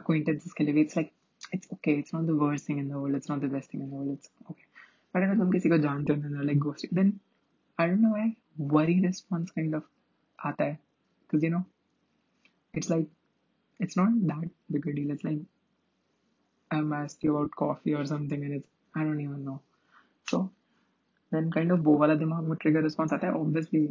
[0.00, 1.12] acquaintances ke liye it's like
[1.58, 3.82] it's okay it's not the worst thing in the world it's not the best thing
[3.86, 4.66] in the world it's okay
[5.12, 7.12] but अगर तुम किसी को जानते हो ना like ghosting then
[7.78, 8.26] I don't know why
[8.74, 9.82] worry response kind of
[10.50, 10.78] आता है
[11.22, 11.64] because you know
[12.80, 13.06] it's like
[13.86, 15.40] it's not that big a deal it's like
[16.76, 19.60] I'm asked you about coffee or something and it's I don't even know
[20.30, 20.50] so
[21.32, 23.82] then kind of वो वाला दिमाग में trigger response आता है obviously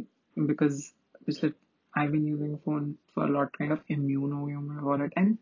[0.50, 0.82] because
[1.26, 1.52] पिछले
[1.98, 4.98] I've been using phone for a lot kind of immune हो गया हूँ मैं for
[5.06, 5.38] it and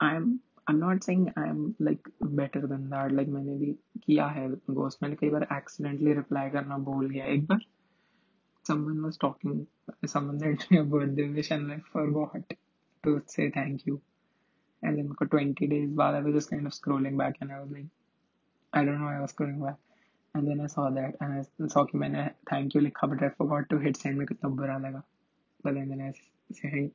[0.00, 0.28] I'm
[0.70, 2.08] I'm not saying I'm like
[2.40, 3.72] better than that like मैंने भी
[4.06, 4.48] किया है
[4.80, 7.64] ghost मैंने कई बार accidentally reply करना भूल गया एक बार
[8.70, 9.66] someone was talking
[10.14, 12.56] someone sent me a birthday wish and I forgot
[13.04, 14.00] to say thank you
[14.82, 17.60] and then for 20 days बाद I was just kind of scrolling back and I
[17.60, 17.86] was like
[18.81, 19.77] Don't know why I was scrolling back
[20.35, 23.29] and then I saw that and I saw कि मैंने thank you लिखा but I
[23.29, 25.03] forgot to hit send में कितना बुरा लगा
[25.63, 26.13] but then, then I
[26.51, 26.91] said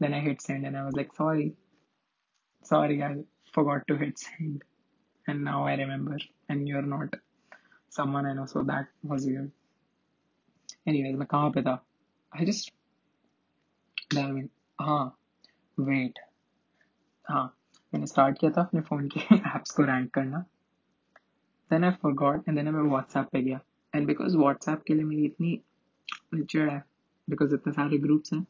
[0.00, 1.54] then I hit send and I was like sorry
[2.62, 4.62] sorry I forgot to hit send
[5.26, 7.16] and now I remember and you're not
[7.88, 9.50] someone I know so that was weird
[10.86, 11.80] anyways मैं कहाँ पे था
[12.32, 12.72] I just
[14.16, 14.48] I mean
[14.80, 15.16] हाँ
[15.78, 16.18] wait
[17.28, 17.44] हाँ
[17.94, 20.44] मैंने start किया था अपने फ़ोन के एप्स को रैंक करना
[21.73, 23.59] then I forgot and then मैं व्हाट्सएप पे गया
[23.95, 26.83] एंड बिकॉज व्हाट्सएप के लिए मेरी इतनी चिड़ है
[27.29, 28.45] बिकॉज इतने सारे ग्रुप्स हैं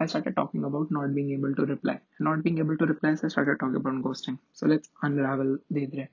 [0.00, 2.00] I started talking about not being able to reply.
[2.18, 4.38] Not being able to reply, so I started talking about ghosting.
[4.52, 6.08] So let's unravel धीरे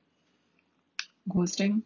[1.35, 1.81] Ghosting,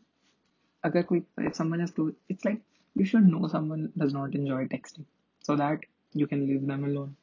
[0.86, 2.62] अगर कोई if someone has to, it's like
[2.95, 5.05] you should know someone does not enjoy texting,
[5.39, 7.15] so that you can leave them alone.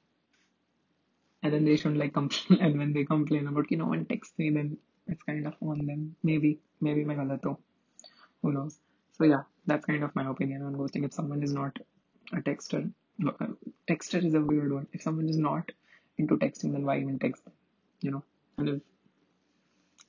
[1.43, 2.61] And then they shouldn't like complain.
[2.61, 5.87] And when they complain about you know one texts me, then it's kind of on
[5.87, 6.17] them.
[6.23, 7.57] Maybe maybe मैं गलत हूँ.
[8.43, 8.79] Who knows?
[9.19, 11.05] So yeah, that's kind of my opinion on ghosting.
[11.05, 11.79] If someone is not
[12.33, 12.91] a texter,
[13.27, 13.47] uh,
[13.89, 14.87] texter is a weird one.
[14.93, 15.73] If someone is not
[16.19, 17.55] into texting, then why even text them?
[18.01, 18.25] You know,
[18.59, 18.81] and if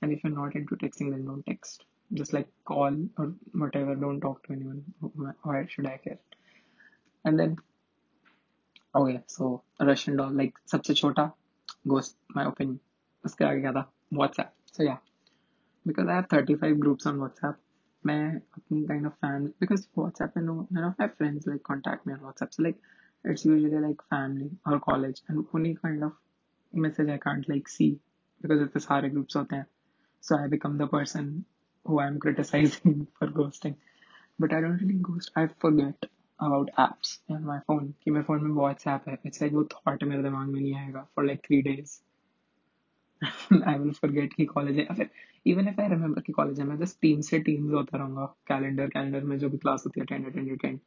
[0.01, 1.85] and if you're not into texting, then don't text.
[2.13, 3.95] Just like call or whatever.
[3.95, 4.83] Don't talk to anyone.
[5.43, 6.19] Why should I care?
[7.25, 7.57] And then
[8.95, 11.31] okay, so Russian doll like सबसे छोटा
[11.87, 12.79] ghost my opinion.
[13.25, 14.49] उसके आगे क्या था WhatsApp.
[14.75, 14.97] So yeah,
[15.85, 17.55] because I have 35 groups on WhatsApp.
[18.05, 22.05] मैं अपनी kind of fan because WhatsApp पे no none of my friends like contact
[22.05, 22.53] me on WhatsApp.
[22.53, 22.79] So like
[23.23, 26.13] it's usually like family or college and only kind of
[26.73, 27.99] message I can't like see
[28.41, 29.65] because इतने सारे groups होते हैं.
[30.21, 31.45] So I become the person
[31.85, 33.75] who I'm criticizing for ghosting.
[34.39, 35.31] But I don't really ghost.
[35.35, 39.17] I forget about apps on my phone कि मेरे phone में WhatsApp है.
[39.25, 42.01] It's like वो thought मेरे दिमाग में नहीं आएगा for like three days.
[43.21, 45.09] I will forget कि कॉलेज है फिर
[45.45, 48.87] इवन इफ आई रिमेम्बर कि कॉलेज है मैं जस्ट टीम से टीम्स होता रहूंगा कैलेंडर
[48.87, 50.79] कैलेंडर में जो भी क्लास होती है attend attend attend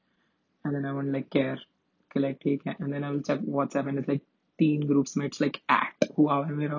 [0.64, 1.66] and then I won't like care
[2.10, 4.22] कि लाइक ठीक है and then I will check WhatsApp and it's like
[4.58, 6.78] तीन ग्रुप्स में इट्स लाइक एट हुआ है मेरा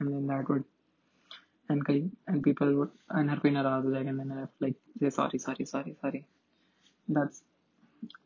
[0.00, 0.64] and then that would
[1.70, 4.76] and कई एंड पीपल वुड एंड हर कोई नाराज हो जाएगा एंड देन आई लाइक
[5.00, 6.24] से sorry sorry sorry sorry
[7.08, 7.42] that's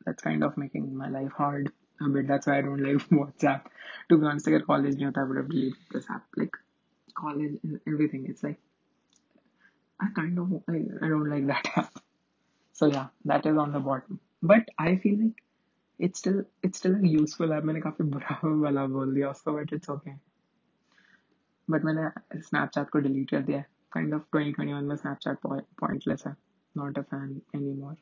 [0.05, 2.27] that's kind of making my life hard a bit.
[2.27, 3.62] That's why I don't like WhatsApp.
[4.09, 6.25] To be honest, अगर college नहीं होता, I would have deleted this app.
[6.37, 6.57] Like
[7.14, 8.27] college and everything.
[8.27, 8.61] It's like
[10.01, 12.03] I kind of I, I don't like that app.
[12.73, 14.21] So yeah, that is on the bottom.
[14.42, 15.42] But I feel like
[15.99, 17.64] it's still it's still a useful app.
[17.64, 20.16] मैंने काफी बुरा वाला बोल दिया उसको, but it's okay.
[21.71, 22.09] But मैंने
[22.49, 23.66] Snapchat को delete कर दिया है.
[23.97, 25.37] Kind of 2021 में Snapchat
[25.83, 26.37] pointless है.
[26.77, 27.97] Not a fan anymore.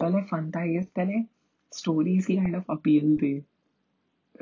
[0.00, 1.22] पहले फन था ये पहले
[1.72, 3.34] स्टोरीज की काइंड ऑफ अपील थी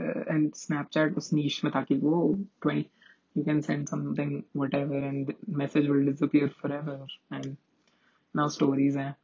[0.01, 2.19] एंड स्नैपचैट उस नीश में था कि वो
[2.67, 2.85] 20
[3.35, 6.97] you can send something whatever and the message will disappear forever
[7.31, 7.57] and
[8.35, 9.15] now stories हैं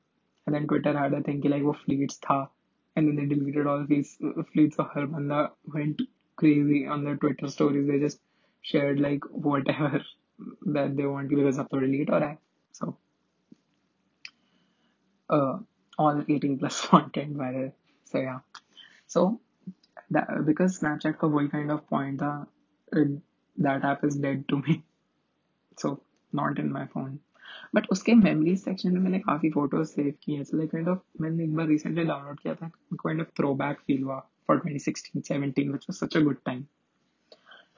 [0.46, 2.38] and then Twitter had a thing कि like वो fleets था
[2.96, 5.42] and then they deleted all these uh, fleets so हर बंदा
[5.74, 6.00] went
[6.42, 8.20] crazy on their Twitter stories they just
[8.62, 10.00] shared like whatever
[10.76, 12.38] that they want because अब तो delete हो रहा है
[12.72, 12.96] so
[15.30, 15.58] uh,
[15.98, 17.70] all 18 plus content viral
[18.13, 18.39] so yeah.
[19.07, 19.39] So
[20.11, 22.47] that because Snapchat का वही kind of point था
[22.91, 23.21] it,
[23.57, 24.81] that app is dead to me.
[25.77, 25.99] So
[26.33, 27.19] not in my phone.
[27.75, 30.99] But उसके memory section में मैंने काफ़ी फ़ोटोज़ सेव की हैं। So like kind of
[31.21, 35.21] मैंने एक बार रिसेंटली डाउनलोड किया था। Kind of throw back feel हुआ for 2016
[35.31, 36.63] 17 which was such a good time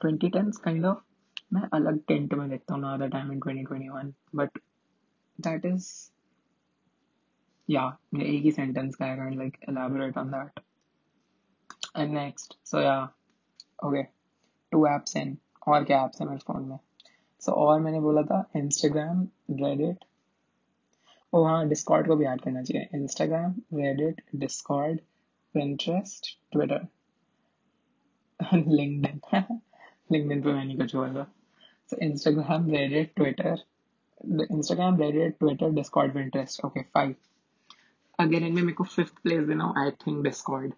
[0.04, 0.98] 2010s kind of
[1.52, 4.58] मैं अलग टेंट में देखता हूँ ना the time in 2021 but
[5.40, 5.88] that is
[7.70, 10.60] yeah, the ही sentence I can't like elaborate on that.
[11.94, 13.06] And next, so yeah,
[13.84, 14.02] okay,
[14.72, 16.78] two apps हैं और क्या apps हैं मेरे phone mein.
[17.40, 19.96] So और मैंने बोला था Instagram, Reddit.
[21.34, 22.84] oh हाँ Discord को भी add karna chahiye.
[22.94, 25.00] Instagram, Reddit, Discord,
[25.56, 26.80] Pinterest, Twitter,
[28.54, 29.20] LinkedIn.
[30.12, 31.26] LinkedIn pe मैंने kuch बोला.
[31.90, 33.56] So Instagram, Reddit, Twitter,
[34.50, 36.64] Instagram, Reddit, Twitter, Discord, Pinterest.
[36.64, 37.14] Okay, five.
[38.18, 40.74] अगर इनमें मेरे को फिफ्थ प्लेस देना I think Discord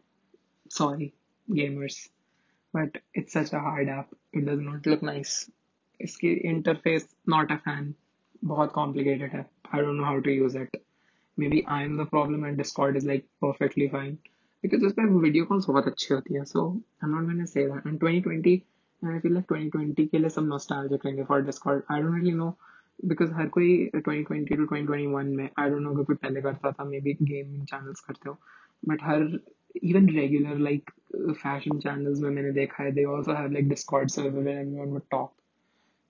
[0.71, 1.13] sorry
[1.49, 2.07] gamers
[2.75, 4.09] but it's such a hard app.
[4.33, 5.37] It does not look nice.
[6.01, 7.95] इसकी interface not a fan
[8.45, 9.45] बहुत complicated है.
[9.75, 10.77] I don't know how to use it
[11.49, 14.15] maybe I am the problem and Discord is like perfectly fine
[14.65, 16.45] because उस पर video calls बहुत अच्छी होती है.
[16.45, 16.69] So
[17.05, 18.61] I not gonna say that and 2020
[19.03, 22.51] I feel like 2020 के लिए सब nostalgic रहेंगे for Discord I don't really know
[23.05, 26.17] because हर कोई twenty twenty two twenty twenty one में आई डोंट नो अगर कोई
[26.17, 28.39] पहले करता था मे बी गेमिंग चैनल्स करते हो
[28.89, 29.39] but her
[29.83, 34.43] even regular like fashion channels में मैंने देखा है they also have like Discord server
[34.43, 35.33] where everyone would talk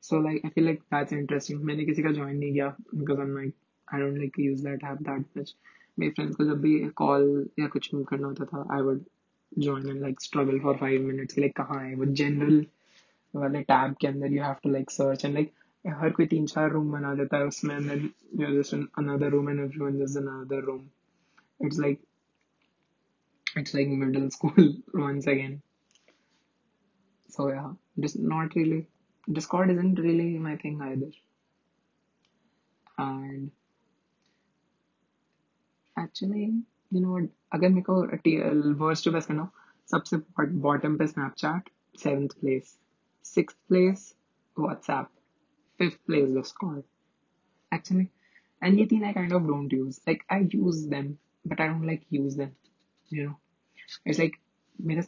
[0.03, 3.27] so like I feel like that's interesting मैंने किसी का ज्वाइन नहीं किया because I
[3.27, 3.55] am like
[3.89, 5.55] I don't like use that have that much
[5.99, 9.05] मेरे फ्रेंड्स को जब भी call या कुछ करना होता था I would
[9.53, 11.95] join and like struggle for five minutes like कहाँ है?
[11.95, 12.65] वो जनरल
[13.35, 15.53] वाले टैब के अंदर you have to like search and like
[15.86, 18.04] हर कोई तीन चार रूम बना देता है उसमें and then
[18.40, 20.90] you're just in another room and everyone is in another room
[21.60, 22.00] it's like
[23.56, 24.70] it's like middle school
[25.08, 25.62] once again
[27.30, 28.80] so yeah just not really
[29.28, 31.12] discord isn't really my thing either
[32.98, 33.52] and
[35.96, 36.46] actually
[36.92, 37.96] you know what अगर मेरे को
[38.78, 39.50] worst to best करना हो
[39.92, 40.18] सबसे
[40.62, 41.70] bottom पे Snapchat
[42.04, 42.78] seventh place
[43.26, 44.14] six place
[44.60, 45.10] WhatsApp
[45.79, 46.85] fifth place Discord,
[47.73, 48.11] actually.
[48.63, 50.01] And Yateen I kind of don't use.
[50.07, 52.53] Like I use them, but I don't like use them.
[53.09, 53.37] You know,
[54.05, 54.39] it's like
[54.87, 55.03] मेरा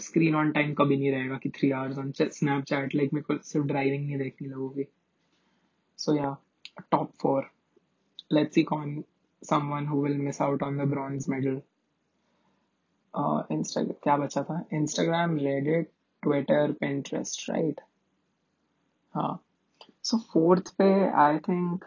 [0.00, 3.66] screen on time कभी नहीं रहेगा कि three hours on Snapchat like मेरे को सिर्फ
[3.66, 4.84] driving नहीं देखनी लगोगी
[5.98, 6.34] So yeah,
[6.92, 7.40] top four.
[8.30, 9.04] let's see on
[9.42, 11.62] someone who will miss out on the bronze medal.
[13.14, 15.86] Uh, Instagram क्या बचा था Instagram, Reddit,
[16.22, 17.80] Twitter, Pinterest, right?
[19.14, 19.32] हाँ
[20.04, 20.84] सो फोर्थ पे
[21.22, 21.84] I think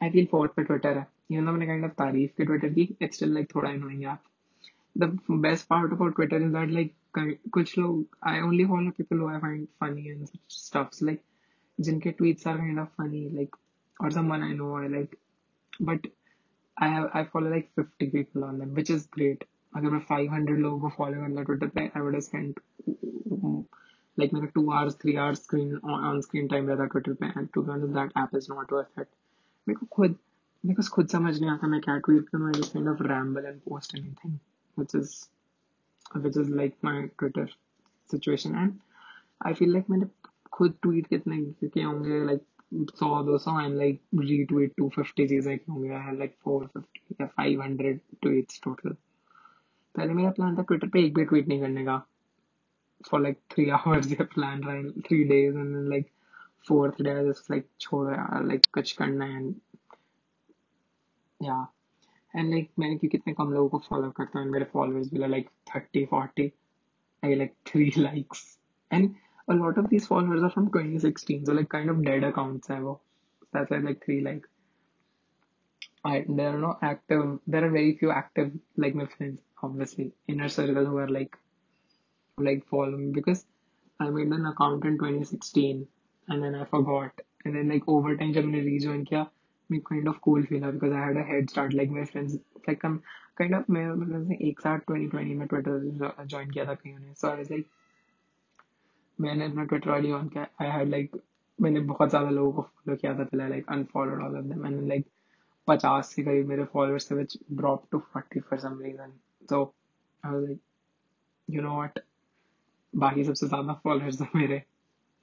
[0.00, 1.06] I think fourth पे Twitter है.
[1.32, 4.22] You know मैंने kind of तारीफ़ की ट्विटर की इट्स स्टिल लाइक थोड़ा इनोइंग आप
[4.98, 6.94] the best part about Twitter is that like
[7.52, 11.22] कुछ लोग I only follow people who I find funny and stuffs like
[11.78, 13.56] जिनके tweets are kind of funny like
[14.02, 15.16] और some one I know I like
[15.82, 16.06] but
[16.82, 19.44] I have I follow like 50 people on them which is great
[19.76, 22.60] अगर मैं 500 लोगों को follow करना Twitter पे I would have spent
[24.18, 27.48] like मेरा two hours three hours screen on screen time रहता है Twitter पे and
[27.54, 29.06] to be that app is not worth it
[29.66, 30.16] मेरे को खुद,
[30.64, 33.44] मेरे को खुद समझ नहीं आता मैं क्या ट्वीट करूँ I just kind of ramble
[33.44, 34.38] and post anything
[34.76, 35.14] which is
[36.16, 37.46] which is like my Twitter
[38.10, 38.78] situation and
[39.46, 40.06] I feel like मैंने
[40.52, 42.42] खुद ट्वीट कितने किए होंगे लाइक
[42.74, 44.00] सौ, दो सौ and like
[44.44, 48.96] retweet two fifty चीज़ें किए होंगे आई लाइक फोर फिफ्टी या फाइव हंड्रेड ट्वीट्स टोटल
[49.94, 52.02] पहले मेरा प्लान था ट्विटर पे एक भी ट्वीट नहीं करने का.
[53.09, 56.09] फॉर लाइक थ्री आवर्स या प्लान रहा three days and then like
[56.67, 59.55] fourth day just like छोड़ो यार लाइक कुछ करना है एंड
[61.41, 61.65] या
[62.35, 65.49] एंड लाइक मैंने क्यों कितने कम लोगों को फॉलो करता हूँ मेरे फॉलोअर्स भी like
[65.75, 66.51] thirty forty
[67.25, 68.57] I like three likes
[68.91, 69.13] and
[69.51, 72.79] a lot of these followers are from 2016 so like kind of dead accounts hai
[72.79, 72.93] wo
[73.53, 74.45] that's why like three like
[76.05, 80.49] I there are no active there are very few active like my friends obviously inner
[80.49, 81.37] circle who are like
[82.37, 83.45] like follow me because
[83.99, 85.87] I made an account in 2016
[86.27, 87.11] and then I forgot
[87.45, 89.25] and then like over time जब मैंने rejoin किया
[89.69, 92.37] me kind of cool feel because I had a head start like my friends
[92.67, 93.01] like I'm
[93.37, 95.77] kind of मैं मतलब एक साथ 2020 में Twitter
[96.25, 97.71] join किया था कहीं ने so I was like
[99.19, 101.11] मैंने अपना ट्विटर आईडी ऑन किया आई हैड लाइक
[101.59, 104.87] मैंने बहुत ज़्यादा लोगों को फॉलो किया था पहले like unfollowed all of them and
[104.87, 105.05] like
[105.67, 109.11] पचास के करीब मेरे फॉलोअर्स थे विच drop to forty for some reason
[109.49, 109.61] so
[110.23, 110.59] I was like
[111.47, 111.99] you know what
[112.94, 114.62] बाकी सबसे ज़्यादा फॉलोअर्स थे मेरे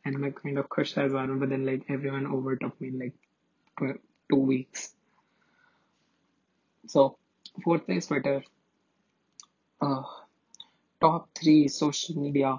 [0.05, 2.89] एंड मैं काइंड ऑफ़ खुश था इस बारे में but then like everyone overtop me
[2.97, 3.99] like
[4.29, 4.93] two weeks
[6.89, 7.07] so
[7.65, 8.43] fourth place Twitter
[11.01, 12.57] top three social media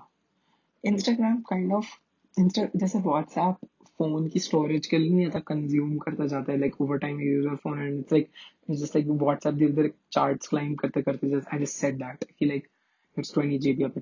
[0.85, 1.95] Instagram kind of
[2.37, 3.67] Insta जैसे व्हाट्सएप
[3.99, 7.57] फ़ोन की स्टोरेज के लिए आता कंज्यूम करता जाता है like over time use your
[7.57, 8.31] phone and it's like
[8.71, 12.47] just like WhatsApp the उधर charts climb करते करते just I just said that कि
[12.47, 12.69] like
[13.17, 13.97] it's 20 GB up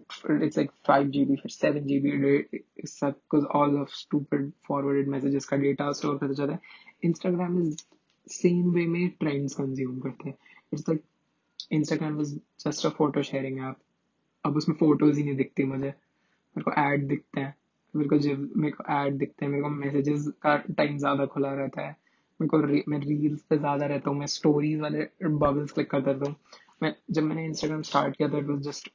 [0.44, 2.44] it's like 5 GB for 7 GB
[2.84, 6.60] सब because all of stupid forwarded messages का data store करते जाता है
[7.04, 7.84] Instagram is
[8.26, 10.36] same way में trends consume करते हैं
[10.72, 11.04] it's like
[11.70, 12.34] Instagram is
[12.66, 13.76] just a photo sharing app
[14.44, 15.92] अब उसमें photos ही नहीं दिखती मुझे
[16.56, 17.54] मेरे को ऐड दिखते हैं
[17.94, 21.52] मेरे को जब मेरे को ऐड दिखते हैं मेरे को मैसेजेस का टाइम ज़्यादा खुला
[21.54, 21.96] रहता है
[22.40, 26.10] मेरे को री, मैं रील्स पे ज़्यादा रहता हूँ मैं स्टोरीज वाले बबल्स क्लिक करता
[26.24, 26.34] हूँ
[26.82, 28.90] मैं जब मैंने इंस्टाग्राम स्टार्ट किया था it was just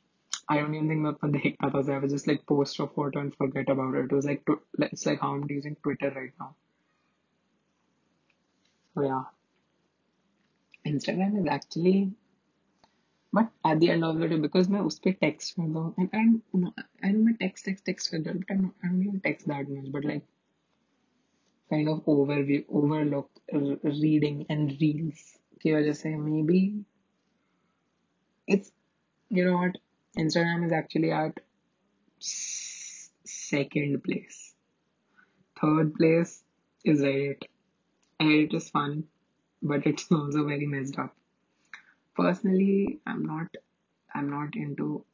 [0.49, 2.87] I don't even think मैं अपना देखता था so I was just like post a
[2.87, 4.05] photo and forget about it.
[4.05, 4.43] It was like
[4.79, 6.55] it's like how I'm using Twitter right now.
[8.95, 9.25] So yeah,
[10.87, 12.13] Instagram is actually
[13.33, 16.11] but at the end of the day because मैं उस पे text करता हूँ and
[16.21, 18.89] and you know I know मैं text text text करता हूँ but I'm not, I
[18.89, 20.27] don't even text that much but like
[21.71, 25.25] kind of overview overlook r- reading and reels
[25.63, 26.61] की वजह से maybe
[28.49, 28.73] it's
[29.31, 29.79] you know what
[30.18, 31.40] Instagram is actually at
[32.20, 34.54] second place.
[35.62, 36.44] Third place
[36.84, 37.44] is Reddit.
[38.22, 39.04] Reddit is fun,
[39.62, 41.16] but it's also very messed up.
[42.16, 43.48] Personally, I'm not
[44.14, 45.06] I'm not into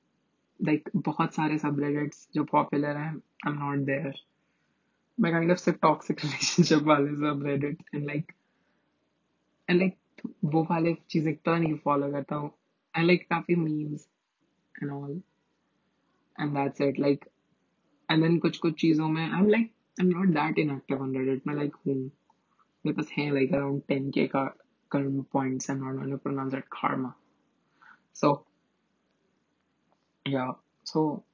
[0.59, 4.13] like बहुत सारे subreddits जो popular हैं I'm not there.
[5.19, 8.33] मैं kind of सिर्फ़ toxic relationship वाले subreddit and like
[9.69, 9.97] and like
[10.53, 12.51] वो वाले चीज़ें तो नहीं follow करता हूँ
[12.97, 14.07] and like काफ़ी memes
[14.80, 15.20] and all
[16.38, 17.26] and that's it like
[18.09, 19.70] and then कुछ कुछ चीजों में I'm like
[20.01, 21.96] I'm not that inactive on Reddit मैं like हूँ
[22.86, 24.44] मेरे पास है like around 10k का
[24.94, 27.14] current points I'm not going to pronounce it karma
[28.12, 28.30] so
[30.26, 30.53] yeah
[30.84, 31.24] so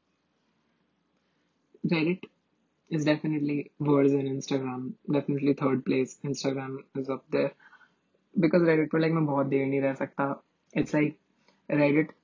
[1.92, 2.26] Reddit
[2.90, 7.52] is definitely worse than Instagram definitely third place Instagram is up there
[8.36, 10.28] because Reddit पे like मैं बहुत देर नहीं रह सकता
[10.82, 11.16] it's like
[11.82, 12.14] Reddit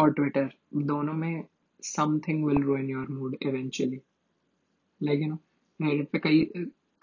[0.00, 0.50] और Twitter
[0.84, 1.44] दोनों में
[1.82, 4.00] something will ruin your mood eventually
[5.00, 5.38] like you know
[5.80, 6.44] Reddit पे कई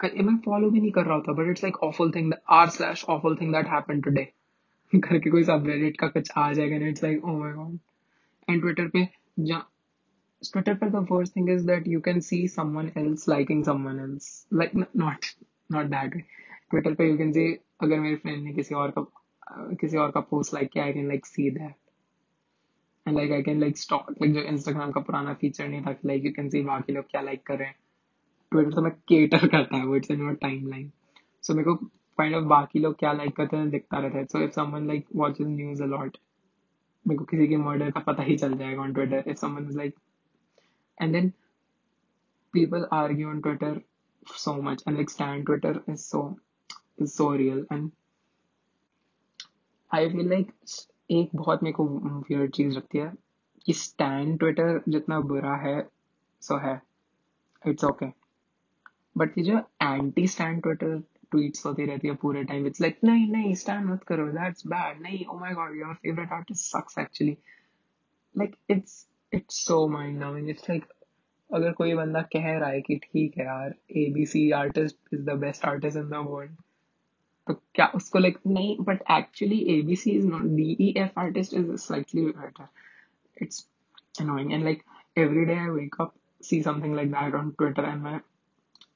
[0.00, 3.04] कई, मैं फॉलो भी नहीं कर रहा होता but it's like awful thing r slash
[3.08, 4.24] awful thing that happen today
[4.92, 7.78] करके कोई सब रेडिट का कुछ आ जाएगा it's like oh my god
[8.48, 9.08] and Twitter पे
[9.40, 9.58] जा
[10.42, 14.46] ट्विटर पर the first thing is that you can see someone else liking someone else
[14.54, 15.26] like not
[15.72, 16.20] not that way
[16.70, 19.02] Twitter पे यू कैन सी अगर मेरे फ्रेंड ने किसी और का,
[19.80, 21.74] किसी और का पोस्ट लाइक किया I can like see that
[23.08, 26.08] and, like, I can, like, stop, like, जो Instagram का पुराना feature नहीं था कि,
[26.08, 27.76] like, you can see बाकी लोग क्या like कर रहे हैं।
[28.50, 30.92] ट्विटर तो मैं केटर करता है वो it's in your timeline
[31.42, 31.74] so मेरे को
[32.18, 35.06] काइंड ऑफ़ बाकी लोग क्या लाइक करते हैं दिखता रहता है। So if someone like
[35.16, 36.16] watches news a lot
[37.08, 39.76] मेरे को किसी के मर्डर का पता ही चल जाएगा on Twitter if someone is
[39.76, 39.94] like
[41.02, 41.32] and then
[42.56, 43.80] people argue on Twitter
[44.44, 46.20] so much, and, like Stan Twitter is so
[46.98, 47.90] is so real and
[49.90, 50.46] I feel like
[51.10, 51.84] एक बहुत मेरे को
[52.30, 53.12] weird चीज़ लगती है
[53.66, 55.80] कि Stan Twitter जितना बुरा है
[56.42, 56.80] सो है.
[57.62, 58.06] इट्स ओके
[59.18, 60.98] बट ये जो एंटी स्टैंड ट्विटर
[61.30, 65.00] ट्वीट्स होती रहती है पूरे टाइम इट्स लाइक नहीं नहीं स्टैंड मत करो दैट्स बैड
[65.02, 67.36] नहीं ओ my god your favourite artist sucks actually
[68.34, 70.84] like it's it's so mind knowing it's like
[71.50, 75.64] अगर कोई बंदा कह रहा है कि ठीक है यार A B C artist is the best
[75.64, 76.56] artist in the world
[77.48, 82.66] तो क्या उसको लाइक नहीं but actually A B C is not D E F artist is slightly better
[83.36, 83.66] it's
[84.20, 84.84] annoying and like
[85.16, 88.20] every day I wake up see something like that on Twitter and my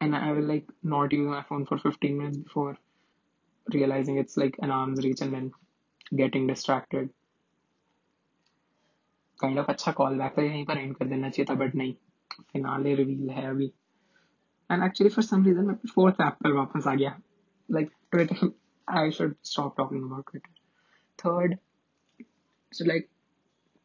[0.01, 2.77] and I will like not use my phone for 15 minutes before
[3.67, 5.53] realizing it's like an arm's reach and then
[6.15, 7.11] getting distracted
[9.41, 11.93] kind of अच्छा call back था यहीं पर and कर देना चाहिए था but नहीं
[12.53, 13.67] finale reveal है अभी
[14.71, 17.17] and actually for some reason मैं फोर्थ ऐप पर वापस आ गया
[17.72, 18.52] like Twitter
[19.00, 20.54] I should stop talking about Twitter
[21.26, 21.58] third
[22.72, 23.10] so like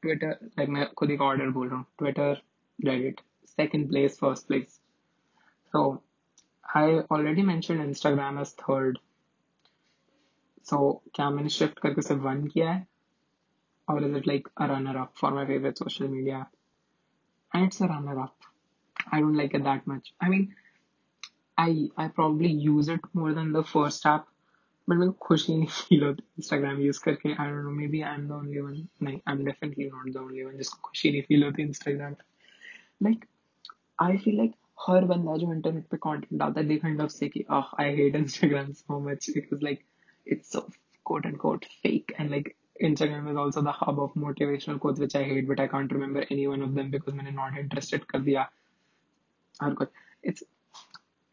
[0.02, 2.42] Twitter like मैं खुद ही का ऑर्डर बोल रहा हूँ Twitter
[2.84, 3.20] Reddit
[3.56, 4.80] second place first place
[5.72, 6.02] so
[6.74, 8.98] I already mentioned Instagram as third.
[10.62, 10.78] So
[11.14, 12.86] क्या मैंने shift करके सिर्फ one किया है?
[13.88, 16.52] Or is it like a runner up for my favorite social media app?
[17.52, 18.36] And it's a runner up.
[19.10, 20.14] I don't like it that much.
[20.20, 20.54] I mean,
[21.58, 24.28] I I probably use it more than the first app
[24.88, 28.00] but मेरे को खुशी नहीं feel होती Instagram use करके आई don't know maybe
[28.02, 31.10] I am the only one नहीं I am definitely not the only one जिसको खुशी
[31.10, 32.14] नहीं फील होती Instagram
[33.02, 33.24] like
[34.02, 34.54] I feel like
[34.86, 37.94] हर बंदा जो इंटरनेट पे कंटेंट डालता है दे काइंड ऑफ से कि आह I
[37.96, 39.84] hate Instagram so much because like
[40.26, 40.68] it's so
[41.06, 42.56] quote unquote fake and like
[42.88, 46.24] Instagram is also the hub of motivational quotes which I hate but I can't remember
[46.30, 48.48] any one of them because मैंने not interested कर दिया
[49.62, 49.88] और कुछ
[50.30, 50.44] it's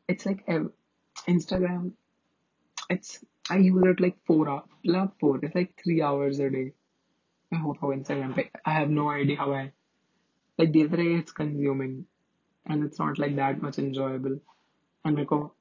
[0.07, 0.45] it's like
[1.27, 1.91] Instagram
[2.89, 6.73] it's I use it like four hours not four it's like three hours a day
[7.51, 8.49] I hope how Instagram pay.
[8.65, 9.71] I have no idea how I
[10.57, 12.05] like the other day it's consuming
[12.65, 14.39] and it's not like that much enjoyable
[15.05, 15.51] and मेरे को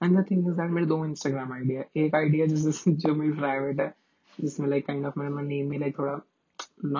[0.00, 3.14] and the thing is that मेरे दो Instagram ID है एक ID है जिस जो
[3.14, 3.92] मेरी प्राइवेट है
[4.40, 6.20] जिसमें like kind of मेरा नेम भी like थोड़ा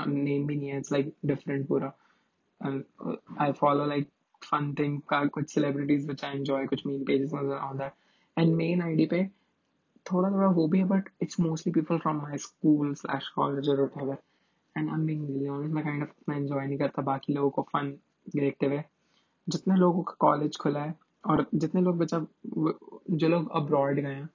[0.06, 1.92] नेम भी नहीं है it's like different पूरा
[2.60, 3.52] and uh, I
[4.45, 7.95] fun thing का कुछ celebrities which I enjoy कुछ meme pages and all that.
[8.37, 9.23] And main ID पे
[10.05, 13.81] थोड़ा थोड़ा वो भी है but it's mostly people from my school slash college और
[13.85, 14.15] whatever.
[14.77, 17.49] And I am being really honest मैं काइंड ऑफ़ मैं एंजॉय नहीं करता बाकी लोगों
[17.49, 17.97] को फन
[18.35, 18.83] देखते हुए।
[19.49, 20.93] जितने लोगों का कॉलेज खुला है
[21.27, 22.25] और जितने लोग बचा
[23.11, 24.29] जो लोग अब्रॉड गए हैं,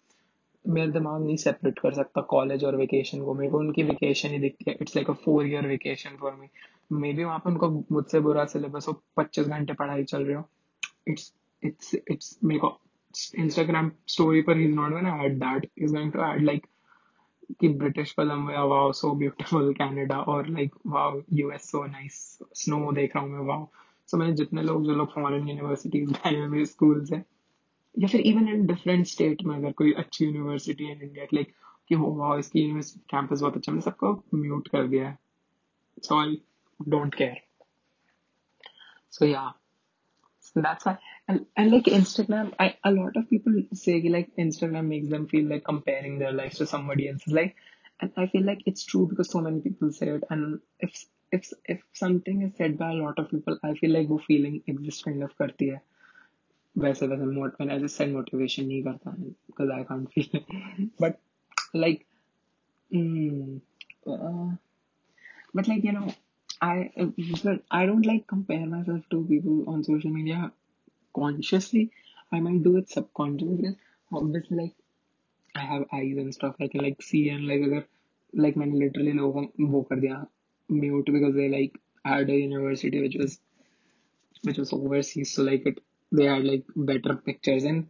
[0.64, 4.38] मेरा दिमाग नहीं सेपरेट कर सकता कॉलेज और वेकेशन को। मेरे को उनकी वेकेशन ही
[4.38, 6.48] दिखती है। It's like a four year vacation for me
[7.12, 10.48] maybe वहाँ पे उनको मुझसे बुरा सिलेबस हो, पच्चीस घंटे पढ़ाई चल रही हो।
[11.10, 11.32] It's
[11.62, 12.78] it's it's मेरे को
[13.44, 15.66] Instagram story पर he's not gonna add that.
[15.78, 16.66] He's going to add like
[17.60, 22.18] कि British Columbia, wow, so beautiful Canada और like, wow US so nice,
[22.62, 23.66] snow देख रहा हूँ मैं, wow.
[24.08, 27.16] So मैंने जितने लोग, जो लोग फॉरेन यूनिवर्सिटीज गए हैं मेरे स्कूल से,
[27.98, 31.52] या फिर इवन इन डिफरेंट स्टेट में अगर कोई अच्छी यूनिवर्सिटी इन इंडिया लाइक
[31.88, 35.18] कि वो वाह इसकी यूनिवर्सिटी कैंपस बहुत अच्छा मैंने सबको म्यूट कर दिया है।
[36.02, 36.20] सो
[36.81, 37.41] आई डोंट केयर
[39.17, 39.51] सो या
[40.55, 40.91] that's why
[41.31, 45.47] and, and like instagram I, a lot of people say like instagram makes them feel
[45.51, 47.53] like comparing their lives to somebody else's life
[48.01, 50.99] and i feel like it's true because so many people say it and if
[51.37, 54.61] if if something is said by a lot of people i feel like वो feeling
[54.73, 55.81] exist kind of करती है
[56.77, 59.15] वैसे वैसे मोट when I just said motivation नहीं करता
[59.47, 60.45] because I can't feel it
[60.99, 61.19] but
[61.73, 62.05] like
[62.93, 63.61] mm,
[64.07, 64.49] uh,
[65.55, 66.13] but like you know
[66.61, 66.91] I
[67.43, 70.51] but I don't like compare myself to people on social media
[71.15, 71.91] consciously.
[72.31, 73.75] I might do it subconsciously because
[74.11, 74.75] obviously like
[75.55, 76.55] I have eyes and stuff.
[76.59, 77.83] I can like see and like अगर
[78.43, 80.25] like मैंने literally लोगों को वो कर दिया
[80.71, 83.39] mute because they like had a university which was
[84.43, 85.79] which was overseas so like it
[86.11, 87.87] they had like better pictures and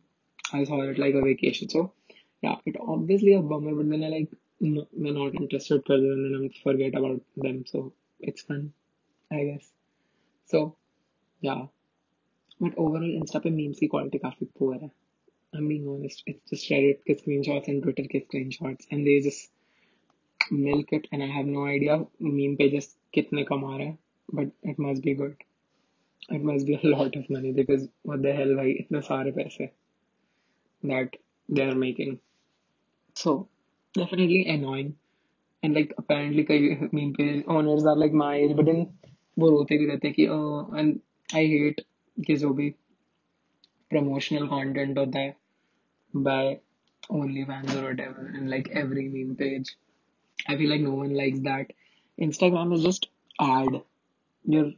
[0.51, 1.69] I saw it like a vacation.
[1.69, 1.93] So
[2.41, 4.29] yeah, it obviously a bummer, but then I like
[4.59, 7.65] no, I'm not interested further and then I forget about them.
[7.65, 8.73] So it's fun,
[9.31, 9.71] I guess.
[10.45, 10.75] So
[11.41, 11.67] yeah,
[12.59, 14.91] but overall Insta पे memes की quality काफी poor है.
[15.55, 16.23] I'm being honest.
[16.25, 19.51] It's just Reddit के screenshots and Twitter के screenshots and they just
[20.51, 23.97] milk it and I have no idea meme pages कितने कमा रहे हैं,
[24.33, 25.35] but it must be good.
[26.29, 29.69] It must be a lot of money because what the hell भाई इतने सारे पैसे
[30.91, 31.15] that
[31.49, 32.19] they are making.
[33.15, 33.47] So
[33.93, 34.95] definitely annoying.
[35.63, 38.85] And like apparently कई meme page owners are like my age, but then
[39.39, 40.99] वो रोते भी रहते हैं कि uh, and
[41.33, 41.81] I hate
[42.25, 42.73] कि जो भी
[43.93, 45.35] promotional content होता है
[46.13, 46.59] by
[47.09, 49.75] OnlyFans or whatever and like every meme page.
[50.47, 51.73] I feel like no one likes that.
[52.21, 53.09] Instagram is just
[53.39, 53.81] ad.
[54.45, 54.71] You're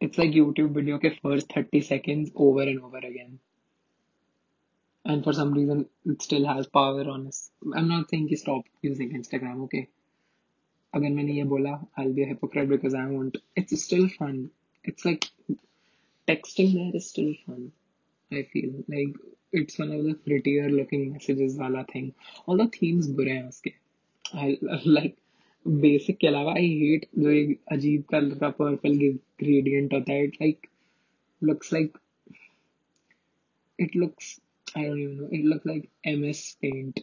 [0.00, 3.38] it's like YouTube video के first 30 seconds over and over again.
[5.04, 7.50] And for some reason it still has power on us.
[7.74, 9.88] I'm not saying कि stop using Instagram, okay?
[10.97, 14.47] अगर मैंने ये बोला I be hypocrite because I want it's still fun
[14.85, 15.25] it's like
[16.27, 17.71] texting there is still fun
[18.31, 19.17] I feel like
[19.55, 22.11] it's one of the prettier looking messages वाला thing
[22.49, 23.71] all the themes बुरे हैं उसके.
[24.35, 25.15] I like
[25.65, 28.97] basic के अलावा I hate जो एक अजीब colour का पर्पल
[29.41, 30.23] ग्रेडियंट होता है.
[30.23, 30.67] It like
[31.41, 31.97] looks like
[33.79, 34.39] it looks
[34.77, 36.21] I don't know it look like M
[36.61, 36.99] paint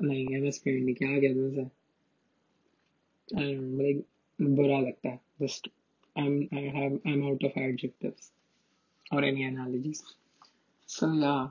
[0.00, 1.70] नहीं एम पेंट नहीं, क्या कहते हैं
[3.33, 3.37] उसे?
[3.37, 3.83] I don't know.
[3.83, 4.05] Like
[4.41, 5.19] बुरा लगता है.
[5.41, 5.67] Just
[6.17, 8.31] I'm I have I'm out of adjectives
[9.11, 10.03] or any analogies.
[10.85, 11.47] So yeah.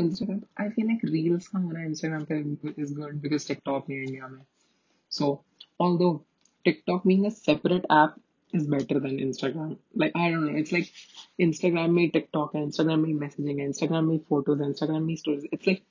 [0.00, 4.04] Instagram, I feel like Reels का होना Instagram पे is good because TikTok नहीं है
[4.04, 4.44] इंडिया में.
[5.10, 5.44] So
[5.78, 6.24] although
[6.66, 8.18] TikTok being a separate app
[8.52, 9.76] is better than Instagram.
[9.94, 10.92] Like I don't know, it's like
[11.40, 15.44] Instagram में TikTok है, Instagram में messaging है, Instagram में photos है, Instagram में stories.
[15.52, 15.82] It's like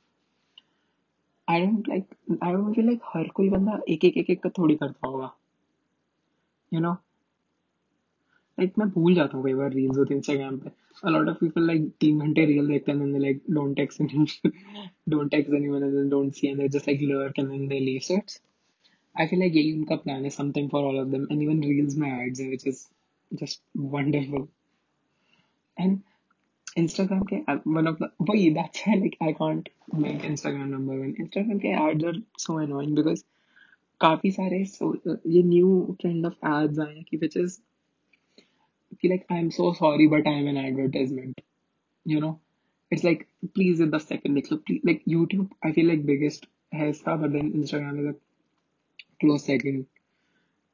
[1.49, 2.07] I don't like
[2.43, 5.33] I don't feel like हर कोई बंदा एक एक एक एक का थोड़ी करता होगा.
[6.73, 6.97] You know?
[8.59, 10.71] लाइक मैं भूल जाता हूँ कई बार रील्स होती है इंस्टाग्राम पे
[11.05, 14.53] a lot of people like तीन घंटे रील देखते हैं don't text anyone
[15.15, 17.81] don't text anyone and then don't see and they just like lurk and then they
[17.89, 18.41] leave so it's
[19.17, 21.97] I feel like यही उनका plan है something for all of them and even reels
[22.03, 22.83] में ads है which is
[23.43, 23.63] just
[23.97, 24.49] wonderful
[25.77, 26.03] and
[26.77, 27.39] Instagram के
[27.77, 31.74] one of the वही that's why like I can't make Instagram number one Instagram के
[31.85, 33.24] ads are so annoying because
[34.01, 34.95] काफ़ी सारे so
[35.27, 37.61] ये new trend of ads आए कि which is
[39.01, 41.41] कि like I'm so sorry but I'm an advertisement
[42.05, 42.39] you know
[42.91, 46.47] it's like please in the second like so please, like YouTube I feel like biggest
[46.74, 48.16] है इसका but then Instagram is a
[49.20, 49.87] close second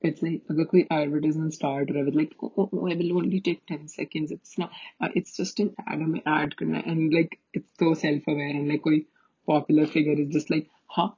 [0.09, 3.13] it's like अगर कोई advertisement start हो रहा है like oh, oh, oh, I will
[3.21, 6.95] only take 10 seconds it's not uh, it's just an ad हमें ad करना है
[6.95, 9.05] and like it's so self aware and like कोई
[9.49, 11.09] popular figure is just like हाँ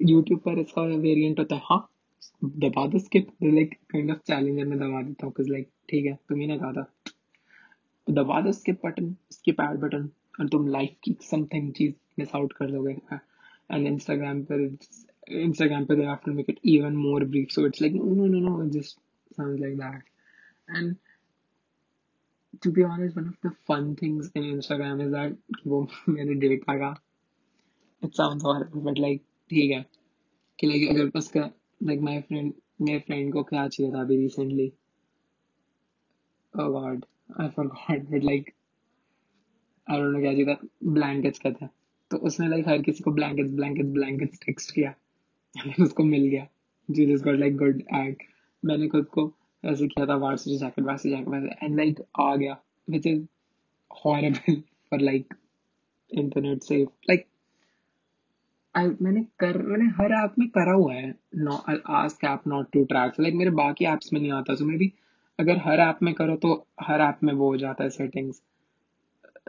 [0.00, 1.80] YouTube पर इसका variant होता है हाँ
[2.44, 6.18] दबा दो skip like kind of challenger में दबा देता हूँ cause like ठीक है
[6.28, 6.82] तुम्ही ने कहा था
[8.06, 10.08] तो दबा दो skip button skip ad button
[10.40, 12.92] और तुम लाइफ की समथिंग चीज़ मिस आउट कर दोगे
[13.72, 14.66] एंड इंस्टाग्राम पर
[15.28, 17.52] Instagram but they have to make it even more brief.
[17.52, 18.98] So it's like, no, no, no, no, it just
[19.36, 20.02] sounds like that.
[20.68, 20.96] And
[22.62, 26.64] to be honest, one of the fun things in Instagram is that वो मेरे date
[26.70, 26.96] लगा
[28.02, 29.20] it sounds horrible, but like
[29.50, 29.84] ठीक है
[30.58, 31.50] कि like अगर उसका
[31.80, 34.70] like my friend मेरे friend को क्या चाहिए था अभी recently
[36.54, 37.06] oh god
[37.44, 38.54] I forgot but like
[39.86, 40.58] I don't know क्या चाहिए था
[41.00, 41.70] blankets का था
[42.10, 44.94] तो उसने like हर किसी को blankets blankets blankets text किया
[45.82, 46.46] उसको मिल गया।
[46.88, 48.22] Gee this got like good ad
[48.62, 49.32] मैंने खुद को
[49.64, 52.56] ऐसे किया था varsity jacket varsity jacket and like आ गया।
[52.90, 53.22] Which is
[54.04, 55.34] horrible for like
[56.10, 57.26] internet safe like
[58.74, 61.10] I मैंने कर, मैंने हर ऐप में करा हुआ है।
[61.96, 64.92] Ask app not to track like मेरे बाकी ऐप्स में नहीं आता। सो मे बी
[65.38, 68.42] अगर हर ऐप में करो तो हर ऐप में वो हो जाता है सेटिंग्स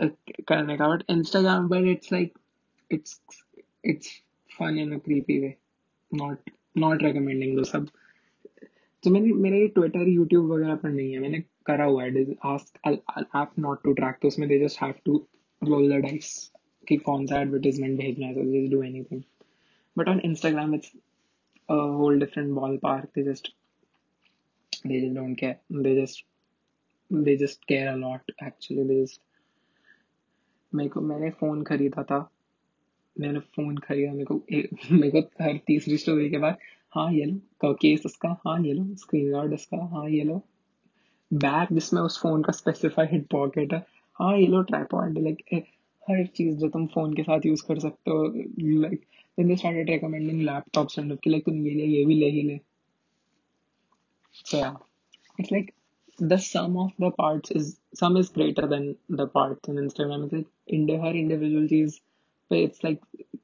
[0.02, 2.38] करने का। But Instagram but it's like
[2.92, 3.20] it's
[3.86, 4.10] it's
[4.52, 5.56] fun in a creepy way
[6.14, 7.88] not not recommending दो सब
[9.04, 13.84] तो मैंने मेरा ट्विटर यूट्यूब वगैरह पर नहीं है मैंने करा हुआ है आस्क नॉट
[13.84, 15.28] टू ट्रैक तो उसमें they just have to
[15.64, 16.52] roll the dice
[16.88, 19.24] कि कौन सा एडवर्टाइजमेंट भेजना है so just do anything
[19.98, 20.92] but on Instagram it's
[21.70, 23.52] a whole different ballpark they just
[24.86, 26.26] they just don't care they just
[27.12, 29.22] they just care a lot actually they just
[30.74, 32.35] मेरे को मैंने phone खरीदा था
[33.20, 34.36] मैंने फ़ोन खरीदा, मेरे को
[34.92, 36.58] मेरे को हर तीसरी स्टोरी के बाद।
[36.92, 40.42] हाँ ये लो केस उसका हाँ ये लो स्क्रीन गार्ड उसका हाँ ये लो।
[41.32, 43.80] बैग जिसमें उस फ़ोन का स्पेसिफाइड पॉकेट है।
[44.20, 45.44] हाँ ये लो ट्राईपॉइंट लाइक
[46.04, 48.24] हर चीज़ जो तुम फ़ोन के साथ यूज़ कर सकते हो
[48.82, 49.06] like
[49.38, 52.60] then they started recommending laptop and of like तुम ये ये भी ले ही ले।
[54.36, 54.78] सो या
[55.40, 55.72] it's like
[56.20, 60.36] the sum of the parts is sum is greater than the parts in Instagram is
[60.36, 62.00] like India individual चीज़
[62.50, 63.00] पे इट्स लाइक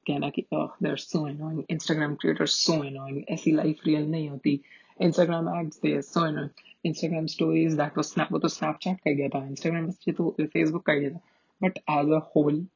[0.06, 4.60] कहना कि they are so annoying Instagram creator so annoying ऐसी life real नहीं होती
[5.00, 9.28] Instagram ads they so annoying Instagram stories that वो snap वो तो Snapchat कर गया
[9.28, 9.44] था.
[9.46, 11.20] इंस्टाग्राम तो फेसबुक कर गया था.
[11.60, 12.66] But as a whole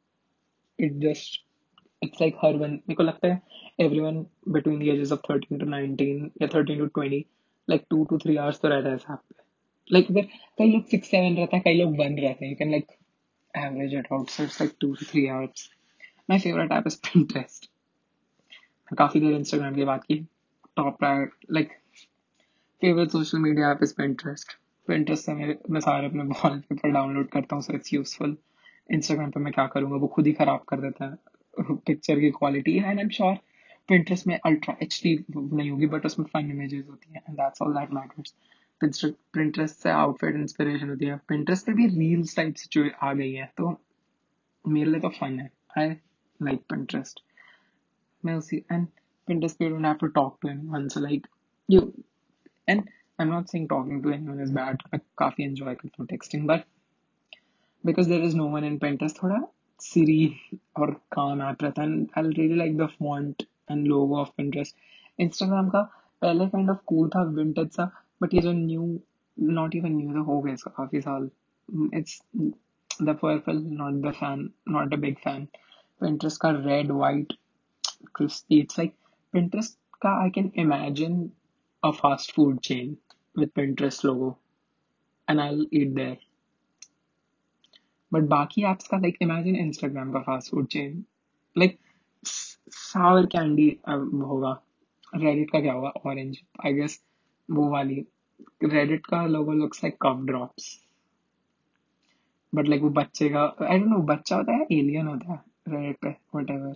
[0.78, 1.42] it just
[2.02, 3.40] it's like her one मेरे को लगता है
[3.80, 7.24] every one between the ages of thirteen to nineteen या thirteen to twenty
[7.68, 9.42] like two two three hours तो रहता है साथ
[9.90, 10.22] लाइक अगर
[10.58, 12.52] कई लोग सिक्स सेवन रहता है, कई लोग वन रहते हैं.
[12.52, 12.92] You can like
[13.54, 15.68] average it out so it's like two two three hours
[16.30, 17.66] My favorite app is Pinterest.
[18.98, 20.28] काफ़ी देर Instagram की बात की.
[20.78, 20.94] Top
[21.56, 21.68] like,
[22.84, 24.48] favorite social media app is Pinterest.
[24.90, 28.34] Pinterest से मेरे, मैं सारे अपने वॉलपेपर डाउनलोड करता हूँ, so it's useful.
[28.94, 31.18] Instagram पे मैं क्या करूँगा वो खुद ही खराब कर देता है
[31.60, 33.36] पिक्चर की quality and I am sure
[33.92, 37.62] Pinterest में अल्ट्रा एच डी नहीं होगी बट उसमें फन इमेजेस होती हैं and that's
[37.62, 38.34] all that matters
[39.36, 43.52] Pinterest से आउटफिट इंस्पिरेशन होती है Pinterest पे भी रील्स टाइप से आ गई है
[43.56, 43.80] तो
[44.68, 45.94] मेरे लिए तो फन है आई
[46.43, 47.19] लाइक Pinterest
[48.25, 48.87] मैं उसी एंड
[49.29, 51.27] Pinterest पे you don't have to talk to anyone so like
[51.73, 51.81] you
[52.67, 52.89] and
[53.19, 56.67] I'm not saying talking to anyone is bad मैं काफी enjoy करता हूँ texting but
[57.83, 59.39] because there is no one in Pinterest थोड़ा
[59.87, 60.19] Siri
[60.79, 64.75] और काम app रहता है and I really like the font and logo of Pinterest
[65.27, 65.81] Instagram का
[66.21, 67.91] पहले kind of cool था vintage सा
[68.23, 68.89] but ये जो new
[69.57, 71.29] not even new तो हो गया इसका काफी साल
[71.99, 72.21] it's
[72.99, 75.47] the purple not the fan not a big fan
[76.00, 77.32] Pinterest का red white
[78.12, 78.94] crispy it's like
[79.34, 81.32] Pinterest का I can imagine
[81.82, 82.96] a fast food chain
[83.36, 84.38] with Pinterest logo
[85.28, 86.16] and I'll eat there
[88.12, 91.04] but बाकी apps का like imagine Instagram का fast food chain
[91.56, 91.78] like
[92.24, 94.52] sour candy होगा
[95.14, 97.00] Reddit का क्या होगा orange I guess
[97.50, 98.04] वो वाली
[98.62, 100.64] Reddit का logo looks like cough drops.
[102.52, 106.01] But like वो बच्चे का I don't know बच्चा होता है alien होता है Reddit
[106.01, 106.75] पे whatever.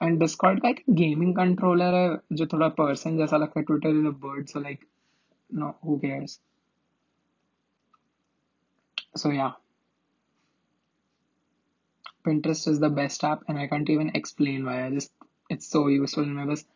[0.00, 4.06] And Discord का एक गेमिंग कंट्रोलर है जो थोड़ा पर्सन जैसा लगता है Twitter is
[4.06, 4.86] a bird so like
[5.50, 6.40] no who cares.
[9.16, 9.52] So yeah.
[12.26, 14.86] Pinterest is the best app and I can't even explain why.
[14.86, 15.12] I just
[15.50, 16.66] it's so useful मैं बस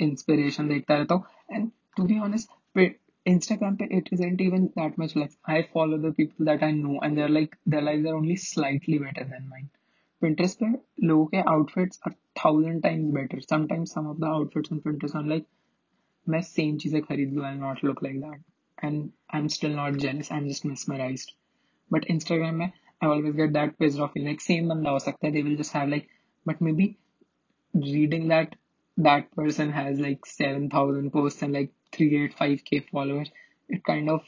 [0.00, 1.24] inspiration देखता रहता हूँ
[1.56, 2.94] and to be honest पे-
[3.26, 5.36] Instagram पे it isn't even that much less.
[5.46, 8.98] I follow the people that I know and they're like their lives are only slightly
[8.98, 9.68] better than mine.
[10.23, 10.71] Pinterest पे
[11.07, 12.13] लोगों के outfits are
[12.43, 15.45] thousand times better sometimes some of the outfits on Pinterest I like
[16.27, 19.95] मैं same चीज़ें खरीद लूँ I not look like that and I am still not
[20.05, 21.31] jealous I am just mesmerised
[21.91, 25.33] but Instagram में I always get that page of like same बंदा हो सकता है
[25.33, 26.07] they will just have like
[26.45, 26.95] but maybe
[27.73, 28.55] reading that
[28.97, 33.29] that person has like 7000 posts and like 385k followers,
[33.69, 34.21] it kind of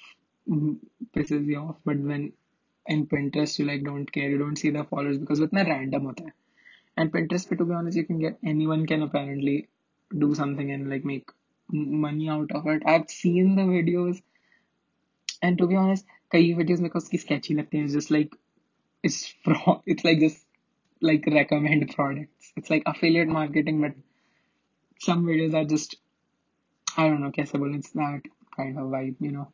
[1.16, 1.76] pisses you off.
[1.86, 2.34] But when
[2.87, 6.25] in Pinterest, you like don't care, you don't see the followers because it's random hota
[6.25, 6.33] hai.
[6.97, 9.69] And Pinterest, to be honest, you can get anyone can apparently
[10.17, 11.29] do something and like make
[11.73, 12.83] m- money out of it.
[12.85, 14.23] I've seen the videos,
[15.43, 17.85] and to be honest, कई videos मेरे को उसकी sketchy लगती हैं.
[17.85, 18.37] It's just like
[19.03, 19.83] it's fraud.
[19.87, 20.45] It's like just
[21.01, 22.53] like recommend products.
[22.57, 23.95] It's like affiliate marketing, but
[25.01, 25.97] some videos are just
[26.97, 29.49] I don't know कैसे बोलूं it's that kind of vibe you know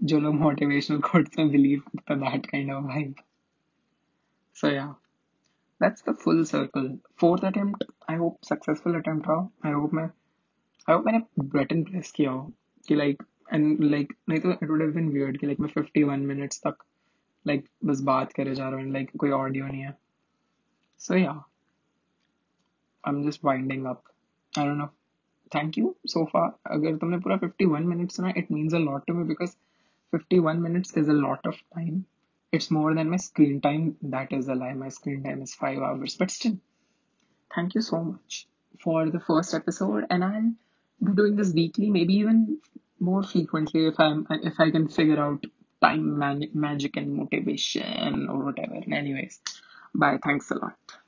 [0.00, 3.14] जो लोग motivational quotes में believe करता that kind of vibe
[4.56, 4.86] so या
[5.80, 6.88] that's the full circle
[7.20, 9.36] fourth attempt I hope successful attempt हो
[9.66, 11.20] I hope मैं I hope मैंने
[11.58, 12.52] बटन प्रेस किया हो.
[12.88, 13.22] कि लाइक
[13.52, 16.84] एंड लाइक नहीं तो it would have been weird कि लाइक मैं 51 मिनट्स तक
[17.46, 19.96] लाइक बस बात करे जा रहा हूँ लाइक कोई ऑडियो नहीं है.
[20.98, 21.32] So yeah
[23.04, 24.02] I am just winding up
[24.58, 24.86] I don't know
[25.54, 29.14] thank you so far अगर तुमने पूरा 51 मिनट्स सुना it means a lot to
[29.14, 29.56] me because
[30.12, 32.06] 51 minutes is a lot of time.
[32.52, 33.96] It's more than my screen time.
[34.02, 34.74] That is a lie.
[34.74, 36.16] My screen time is five hours.
[36.16, 36.58] But still,
[37.54, 38.48] thank you so much
[38.82, 40.04] for the first episode.
[40.10, 40.52] And I'll
[41.04, 42.58] be doing this weekly, maybe even
[42.98, 45.44] more frequently if I'm if I can figure out
[45.82, 48.76] time man- magic and motivation or whatever.
[48.92, 49.40] Anyways,
[49.94, 50.18] bye.
[50.22, 50.99] Thanks a lot.